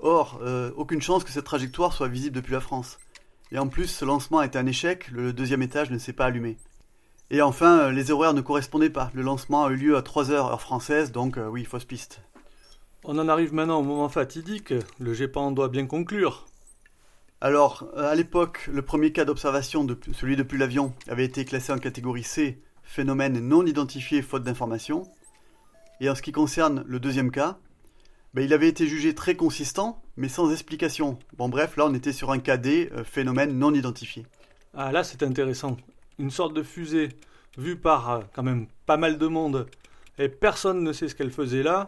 Or, 0.00 0.38
euh, 0.42 0.70
aucune 0.76 1.00
chance 1.00 1.24
que 1.24 1.30
cette 1.30 1.46
trajectoire 1.46 1.94
soit 1.94 2.08
visible 2.08 2.36
depuis 2.36 2.52
la 2.52 2.60
France. 2.60 2.98
Et 3.50 3.58
en 3.58 3.68
plus, 3.68 3.86
ce 3.86 4.04
lancement 4.04 4.40
a 4.40 4.46
été 4.46 4.58
un 4.58 4.66
échec, 4.66 5.08
le 5.10 5.32
deuxième 5.32 5.62
étage 5.62 5.90
ne 5.90 5.96
s'est 5.96 6.12
pas 6.12 6.26
allumé. 6.26 6.58
Et 7.30 7.40
enfin, 7.40 7.78
euh, 7.78 7.90
les 7.90 8.10
horaires 8.10 8.34
ne 8.34 8.42
correspondaient 8.42 8.90
pas. 8.90 9.10
Le 9.14 9.22
lancement 9.22 9.64
a 9.64 9.70
eu 9.70 9.76
lieu 9.76 9.96
à 9.96 10.02
3h 10.02 10.32
heure 10.32 10.60
française, 10.60 11.10
donc 11.10 11.38
euh, 11.38 11.48
oui, 11.48 11.64
fausse 11.64 11.86
piste. 11.86 12.20
On 13.04 13.18
en 13.18 13.28
arrive 13.28 13.54
maintenant 13.54 13.80
au 13.80 13.82
moment 13.82 14.10
fatidique. 14.10 14.74
Le 14.98 15.14
GEPAN 15.14 15.52
doit 15.52 15.68
bien 15.68 15.86
conclure. 15.86 16.46
Alors, 17.40 17.88
euh, 17.96 18.10
à 18.10 18.14
l'époque, 18.14 18.68
le 18.70 18.82
premier 18.82 19.12
cas 19.12 19.24
d'observation, 19.24 19.84
de, 19.84 19.98
celui 20.12 20.36
depuis 20.36 20.58
l'avion, 20.58 20.92
avait 21.08 21.24
été 21.24 21.44
classé 21.44 21.72
en 21.72 21.78
catégorie 21.78 22.24
C, 22.24 22.60
phénomène 22.88 23.38
non 23.40 23.66
identifié 23.66 24.22
faute 24.22 24.42
d'information. 24.42 25.04
Et 26.00 26.08
en 26.08 26.14
ce 26.14 26.22
qui 26.22 26.32
concerne 26.32 26.84
le 26.86 26.98
deuxième 26.98 27.30
cas, 27.30 27.58
ben, 28.32 28.42
il 28.42 28.52
avait 28.52 28.68
été 28.68 28.86
jugé 28.86 29.14
très 29.14 29.36
consistant, 29.36 30.02
mais 30.16 30.28
sans 30.28 30.50
explication. 30.50 31.18
Bon 31.36 31.48
bref, 31.48 31.76
là 31.76 31.86
on 31.86 31.94
était 31.94 32.12
sur 32.12 32.32
un 32.32 32.38
cas 32.38 32.56
D, 32.56 32.90
euh, 32.92 33.04
phénomène 33.04 33.58
non 33.58 33.74
identifié. 33.74 34.26
Ah 34.74 34.90
là 34.90 35.04
c'est 35.04 35.22
intéressant. 35.22 35.76
Une 36.18 36.30
sorte 36.30 36.54
de 36.54 36.62
fusée 36.62 37.10
vue 37.58 37.76
par 37.76 38.10
euh, 38.10 38.20
quand 38.32 38.42
même 38.42 38.66
pas 38.86 38.96
mal 38.96 39.18
de 39.18 39.26
monde, 39.26 39.68
et 40.18 40.28
personne 40.28 40.82
ne 40.82 40.92
sait 40.92 41.08
ce 41.08 41.14
qu'elle 41.14 41.30
faisait 41.30 41.62
là. 41.62 41.86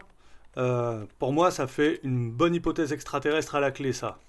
Euh, 0.57 1.05
pour 1.17 1.33
moi, 1.33 1.49
ça 1.49 1.65
fait 1.65 1.99
une 2.03 2.31
bonne 2.31 2.53
hypothèse 2.53 2.93
extraterrestre 2.93 3.55
à 3.55 3.59
la 3.59 3.71
clé, 3.71 3.91
ça. 3.91 4.19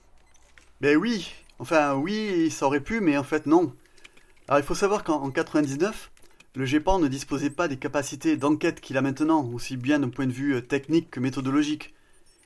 Ben 0.81 0.97
oui, 0.97 1.35
enfin 1.59 1.95
oui, 1.95 2.51
ça 2.51 2.67
aurait 2.67 2.81
pu, 2.81 3.01
mais 3.01 3.19
en 3.19 3.25
fait 3.25 3.47
non. 3.47 3.75
Alors 4.49 4.61
il 4.61 4.65
faut 4.65 4.75
savoir 4.75 5.05
qu'en 5.05 5.31
99, 5.31 6.11
le 6.55 6.67
GEPAN 6.67 6.99
ne 6.99 7.09
disposait 7.09 7.51
pas 7.51 7.67
des 7.67 7.79
capacités 7.79 8.37
d'enquête 8.37 8.81
qu'il 8.81 8.99
a 8.99 9.03
maintenant, 9.03 9.49
aussi 9.55 9.77
bien 9.77 9.99
d'un 9.99 10.11
point 10.11 10.27
de 10.27 10.33
vue 10.33 10.57
euh, 10.57 10.61
technique 10.61 11.11
que 11.11 11.21
méthodologique. 11.21 11.95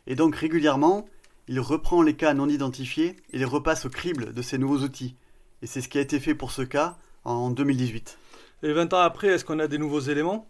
Et 0.06 0.14
donc 0.14 0.36
régulièrement, 0.36 1.08
il 1.48 1.58
reprend 1.58 2.02
les 2.02 2.14
cas 2.14 2.32
non 2.32 2.48
identifiés 2.48 3.16
et 3.32 3.38
les 3.38 3.44
repasse 3.44 3.86
au 3.86 3.90
crible 3.90 4.32
de 4.32 4.42
ces 4.42 4.58
nouveaux 4.58 4.84
outils. 4.84 5.16
Et 5.62 5.66
c'est 5.66 5.80
ce 5.80 5.88
qui 5.88 5.98
a 5.98 6.00
été 6.00 6.20
fait 6.20 6.34
pour 6.34 6.52
ce 6.52 6.62
cas 6.62 6.96
en 7.24 7.50
2018. 7.50 8.18
Et 8.62 8.72
20 8.72 8.92
ans 8.94 9.00
après, 9.00 9.28
est-ce 9.28 9.44
qu'on 9.44 9.58
a 9.58 9.66
des 9.66 9.78
nouveaux 9.78 10.00
éléments? 10.00 10.46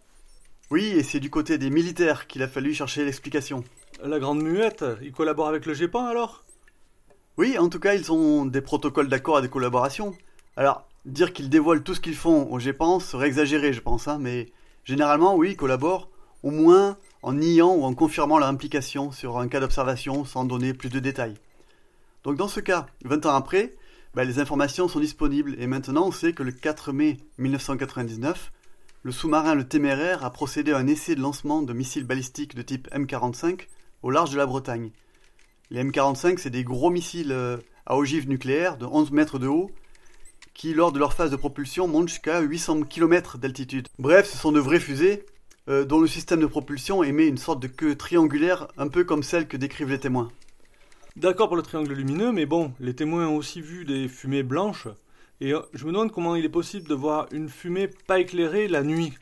Oui, 0.69 0.85
et 0.85 1.01
c'est 1.01 1.19
du 1.19 1.29
côté 1.29 1.57
des 1.57 1.69
militaires 1.69 2.27
qu'il 2.27 2.43
a 2.43 2.47
fallu 2.47 2.73
chercher 2.73 3.05
l'explication. 3.05 3.63
La 4.03 4.19
Grande 4.19 4.43
Muette, 4.43 4.85
ils 5.01 5.11
collaborent 5.13 5.47
avec 5.47 5.65
le 5.65 5.73
GEPAN 5.73 6.05
alors? 6.05 6.43
Oui, 7.37 7.57
en 7.57 7.69
tout 7.69 7.79
cas, 7.79 7.95
ils 7.95 8.11
ont 8.11 8.45
des 8.45 8.61
protocoles 8.61 9.09
d'accord 9.09 9.39
et 9.39 9.41
des 9.41 9.49
collaborations. 9.49 10.15
Alors, 10.57 10.87
dire 11.07 11.33
qu'ils 11.33 11.49
dévoilent 11.49 11.83
tout 11.83 11.95
ce 11.95 12.01
qu'ils 12.01 12.15
font 12.15 12.51
au 12.51 12.59
GEPAN 12.59 12.99
serait 12.99 13.27
exagéré, 13.27 13.73
je 13.73 13.81
pense, 13.81 14.07
hein, 14.07 14.17
mais 14.19 14.51
généralement, 14.83 15.35
oui, 15.35 15.51
ils 15.51 15.57
collaborent, 15.57 16.09
au 16.43 16.51
moins 16.51 16.97
en 17.23 17.33
niant 17.33 17.73
ou 17.73 17.83
en 17.83 17.93
confirmant 17.93 18.37
leur 18.37 18.49
implication 18.49 19.11
sur 19.11 19.39
un 19.39 19.47
cas 19.47 19.59
d'observation 19.59 20.25
sans 20.25 20.45
donner 20.45 20.73
plus 20.73 20.89
de 20.89 20.99
détails. 20.99 21.35
Donc 22.23 22.35
dans 22.35 22.47
ce 22.47 22.59
cas, 22.59 22.87
20 23.05 23.25
ans 23.25 23.35
après, 23.35 23.75
bah, 24.13 24.23
les 24.23 24.39
informations 24.39 24.87
sont 24.87 24.99
disponibles 24.99 25.55
et 25.59 25.67
maintenant 25.67 26.07
on 26.07 26.11
sait 26.11 26.33
que 26.33 26.43
le 26.43 26.51
4 26.51 26.91
mai 26.91 27.17
1999, 27.37 28.51
le 29.03 29.11
sous-marin 29.11 29.55
Le 29.55 29.67
Téméraire 29.67 30.25
a 30.25 30.31
procédé 30.31 30.73
à 30.73 30.77
un 30.77 30.87
essai 30.87 31.15
de 31.15 31.21
lancement 31.21 31.61
de 31.61 31.73
missiles 31.73 32.05
balistiques 32.05 32.55
de 32.55 32.61
type 32.61 32.89
M45 32.91 33.67
au 34.03 34.11
large 34.11 34.31
de 34.31 34.37
la 34.37 34.45
Bretagne. 34.45 34.91
Les 35.69 35.83
M45, 35.83 36.37
c'est 36.37 36.49
des 36.49 36.63
gros 36.63 36.89
missiles 36.89 37.31
euh, 37.31 37.57
à 37.85 37.97
ogive 37.97 38.27
nucléaire 38.27 38.77
de 38.77 38.85
11 38.85 39.11
mètres 39.11 39.39
de 39.39 39.47
haut 39.47 39.71
qui, 40.57 40.73
lors 40.73 40.91
de 40.91 40.97
leur 40.97 41.13
phase 41.13 41.29
de 41.29 41.35
propulsion, 41.35 41.87
montent 41.87 42.09
jusqu'à 42.09 42.41
800 42.41 42.81
km 42.81 43.37
d'altitude. 43.37 43.87
Bref, 43.99 44.27
ce 44.27 44.37
sont 44.37 44.51
de 44.51 44.59
vraies 44.59 44.79
fusées 44.79 45.23
euh, 45.69 45.85
dont 45.85 45.99
le 45.99 46.07
système 46.07 46.39
de 46.39 46.47
propulsion 46.47 47.03
émet 47.03 47.27
une 47.27 47.37
sorte 47.37 47.61
de 47.61 47.67
queue 47.67 47.95
triangulaire 47.95 48.67
un 48.75 48.87
peu 48.87 49.03
comme 49.03 49.21
celle 49.21 49.47
que 49.47 49.55
décrivent 49.55 49.91
les 49.91 49.99
témoins. 49.99 50.31
D'accord 51.15 51.47
pour 51.47 51.57
le 51.57 51.61
triangle 51.61 51.93
lumineux, 51.93 52.31
mais 52.31 52.47
bon, 52.47 52.73
les 52.79 52.95
témoins 52.95 53.27
ont 53.27 53.35
aussi 53.35 53.61
vu 53.61 53.85
des 53.85 54.07
fumées 54.07 54.41
blanches 54.41 54.87
et 55.41 55.53
euh, 55.53 55.61
je 55.73 55.85
me 55.85 55.91
demande 55.91 56.11
comment 56.11 56.35
il 56.35 56.43
est 56.43 56.49
possible 56.49 56.89
de 56.89 56.95
voir 56.95 57.27
une 57.31 57.49
fumée 57.49 57.87
pas 58.07 58.19
éclairée 58.19 58.67
la 58.67 58.81
nuit. 58.81 59.13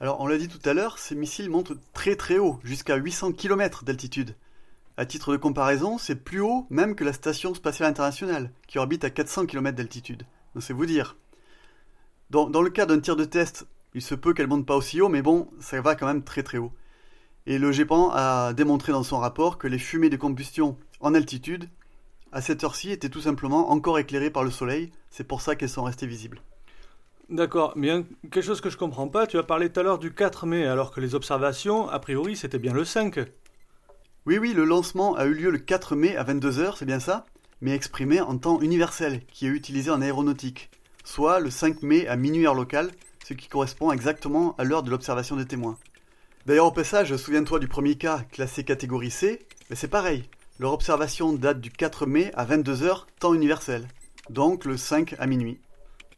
Alors, 0.00 0.20
on 0.20 0.26
l'a 0.26 0.38
dit 0.38 0.48
tout 0.48 0.66
à 0.66 0.72
l'heure, 0.72 0.98
ces 0.98 1.14
missiles 1.14 1.50
montent 1.50 1.72
très 1.92 2.16
très 2.16 2.38
haut, 2.38 2.60
jusqu'à 2.64 2.96
800 2.96 3.32
km 3.32 3.84
d'altitude. 3.84 4.34
À 4.96 5.04
titre 5.04 5.32
de 5.32 5.36
comparaison, 5.36 5.98
c'est 5.98 6.16
plus 6.16 6.40
haut 6.40 6.66
même 6.70 6.94
que 6.94 7.04
la 7.04 7.12
Station 7.12 7.52
spatiale 7.54 7.90
internationale, 7.90 8.50
qui 8.66 8.78
orbite 8.78 9.04
à 9.04 9.10
400 9.10 9.44
km 9.44 9.76
d'altitude. 9.76 10.22
C'est 10.60 10.72
vous 10.72 10.86
dire. 10.86 11.16
Dans, 12.30 12.48
dans 12.48 12.62
le 12.62 12.70
cas 12.70 12.86
d'un 12.86 13.00
tir 13.00 13.16
de 13.16 13.24
test, 13.24 13.66
il 13.94 14.02
se 14.02 14.14
peut 14.14 14.34
qu'elle 14.34 14.48
monte 14.48 14.66
pas 14.66 14.76
aussi 14.76 15.00
haut, 15.00 15.08
mais 15.08 15.22
bon, 15.22 15.48
ça 15.60 15.80
va 15.80 15.94
quand 15.94 16.06
même 16.06 16.24
très 16.24 16.42
très 16.42 16.58
haut. 16.58 16.72
Et 17.46 17.58
le 17.58 17.70
GEPAN 17.70 18.10
a 18.12 18.52
démontré 18.52 18.92
dans 18.92 19.04
son 19.04 19.18
rapport 19.18 19.58
que 19.58 19.68
les 19.68 19.78
fumées 19.78 20.10
de 20.10 20.16
combustion 20.16 20.76
en 21.00 21.14
altitude 21.14 21.68
à 22.36 22.42
cette 22.42 22.64
heure-ci, 22.64 22.90
étaient 22.90 23.08
tout 23.08 23.22
simplement 23.22 23.70
encore 23.70 23.98
éclairées 23.98 24.30
par 24.30 24.44
le 24.44 24.50
soleil. 24.50 24.92
C'est 25.10 25.26
pour 25.26 25.40
ça 25.40 25.56
qu'elles 25.56 25.70
sont 25.70 25.84
restées 25.84 26.06
visibles. 26.06 26.42
D'accord, 27.30 27.72
mais 27.76 28.04
quelque 28.30 28.42
chose 28.42 28.60
que 28.60 28.68
je 28.70 28.76
comprends 28.76 29.08
pas, 29.08 29.26
tu 29.26 29.38
as 29.38 29.42
parlé 29.42 29.70
tout 29.70 29.80
à 29.80 29.82
l'heure 29.82 29.98
du 29.98 30.12
4 30.12 30.46
mai, 30.46 30.66
alors 30.66 30.92
que 30.92 31.00
les 31.00 31.14
observations, 31.14 31.88
a 31.88 31.98
priori, 31.98 32.36
c'était 32.36 32.58
bien 32.58 32.74
le 32.74 32.84
5. 32.84 33.20
Oui, 34.26 34.36
oui, 34.36 34.52
le 34.52 34.64
lancement 34.64 35.16
a 35.16 35.24
eu 35.24 35.32
lieu 35.32 35.50
le 35.50 35.58
4 35.58 35.96
mai 35.96 36.14
à 36.14 36.24
22h, 36.24 36.76
c'est 36.76 36.84
bien 36.84 37.00
ça, 37.00 37.24
mais 37.60 37.72
exprimé 37.72 38.20
en 38.20 38.38
temps 38.38 38.60
universel, 38.60 39.22
qui 39.32 39.46
est 39.46 39.50
utilisé 39.50 39.90
en 39.90 40.02
aéronautique, 40.02 40.70
soit 41.04 41.40
le 41.40 41.50
5 41.50 41.82
mai 41.82 42.06
à 42.06 42.16
minuit 42.16 42.46
heure 42.46 42.54
locale, 42.54 42.90
ce 43.24 43.34
qui 43.34 43.48
correspond 43.48 43.92
exactement 43.92 44.54
à 44.58 44.64
l'heure 44.64 44.82
de 44.82 44.90
l'observation 44.90 45.36
des 45.36 45.46
témoins. 45.46 45.78
D'ailleurs, 46.46 46.66
au 46.66 46.72
passage, 46.72 47.16
souviens-toi 47.16 47.58
du 47.58 47.66
premier 47.66 47.96
cas 47.96 48.20
classé 48.30 48.62
catégorie 48.62 49.10
C, 49.10 49.46
mais 49.68 49.76
c'est 49.76 49.88
pareil. 49.88 50.24
Leur 50.58 50.72
observation 50.72 51.32
date 51.32 51.60
du 51.60 51.70
4 51.70 52.06
mai 52.06 52.30
à 52.34 52.46
22h, 52.46 53.04
temps 53.18 53.34
universel. 53.34 53.88
Donc 54.30 54.64
le 54.64 54.76
5 54.76 55.16
à 55.18 55.26
minuit. 55.26 55.60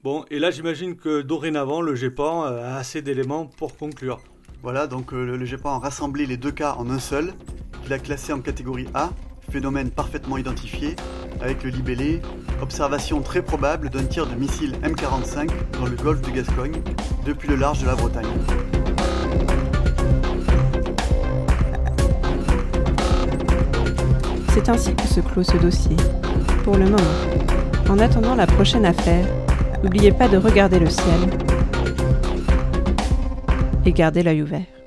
Bon, 0.03 0.25
et 0.31 0.39
là 0.39 0.51
j'imagine 0.51 0.97
que 0.97 1.23
dorénavant 1.23 1.81
le 1.81 1.95
GEPAN 1.95 2.45
a 2.45 2.77
assez 2.77 3.03
d'éléments 3.03 3.47
pour 3.47 3.77
conclure. 3.77 4.21
Voilà, 4.63 4.87
donc 4.87 5.13
euh, 5.13 5.25
le, 5.25 5.37
le 5.37 5.45
GEPAN 5.45 5.77
a 5.77 5.79
rassemblé 5.79 6.25
les 6.27 6.37
deux 6.37 6.53
cas 6.53 6.75
en 6.75 6.89
un 6.91 6.99
seul, 6.99 7.35
qu'il 7.83 7.93
a 7.93 7.99
classé 7.99 8.33
en 8.33 8.41
catégorie 8.41 8.87
A, 8.95 9.11
phénomène 9.51 9.91
parfaitement 9.91 10.37
identifié, 10.37 10.95
avec 11.41 11.63
le 11.65 11.71
libellé 11.71 12.21
Observation 12.61 13.21
très 13.21 13.41
probable 13.41 13.89
d'un 13.89 14.03
tir 14.05 14.27
de 14.27 14.35
missile 14.35 14.73
M45 14.83 15.49
dans 15.79 15.87
le 15.87 15.97
golfe 15.97 16.23
de 16.23 16.31
Gascogne, 16.31 16.83
depuis 17.25 17.49
le 17.49 17.57
large 17.57 17.81
de 17.81 17.87
la 17.87 17.95
Bretagne. 17.95 18.27
C'est 24.53 24.69
ainsi 24.69 24.95
que 24.95 25.07
se 25.07 25.21
clôt 25.21 25.45
ce 25.45 25.57
dossier, 25.57 25.97
pour 26.65 26.77
le 26.77 26.87
moment. 26.87 26.97
En 27.89 27.99
attendant 28.01 28.35
la 28.35 28.47
prochaine 28.47 28.85
affaire, 28.85 29.27
n'oubliez 29.85 30.11
pas 30.11 30.27
de 30.29 30.37
regarder 30.37 30.81
le 30.81 30.91
ciel 30.91 31.31
et 33.87 33.93
gardez 33.93 34.23
l'œil 34.23 34.43
ouvert. 34.43 34.78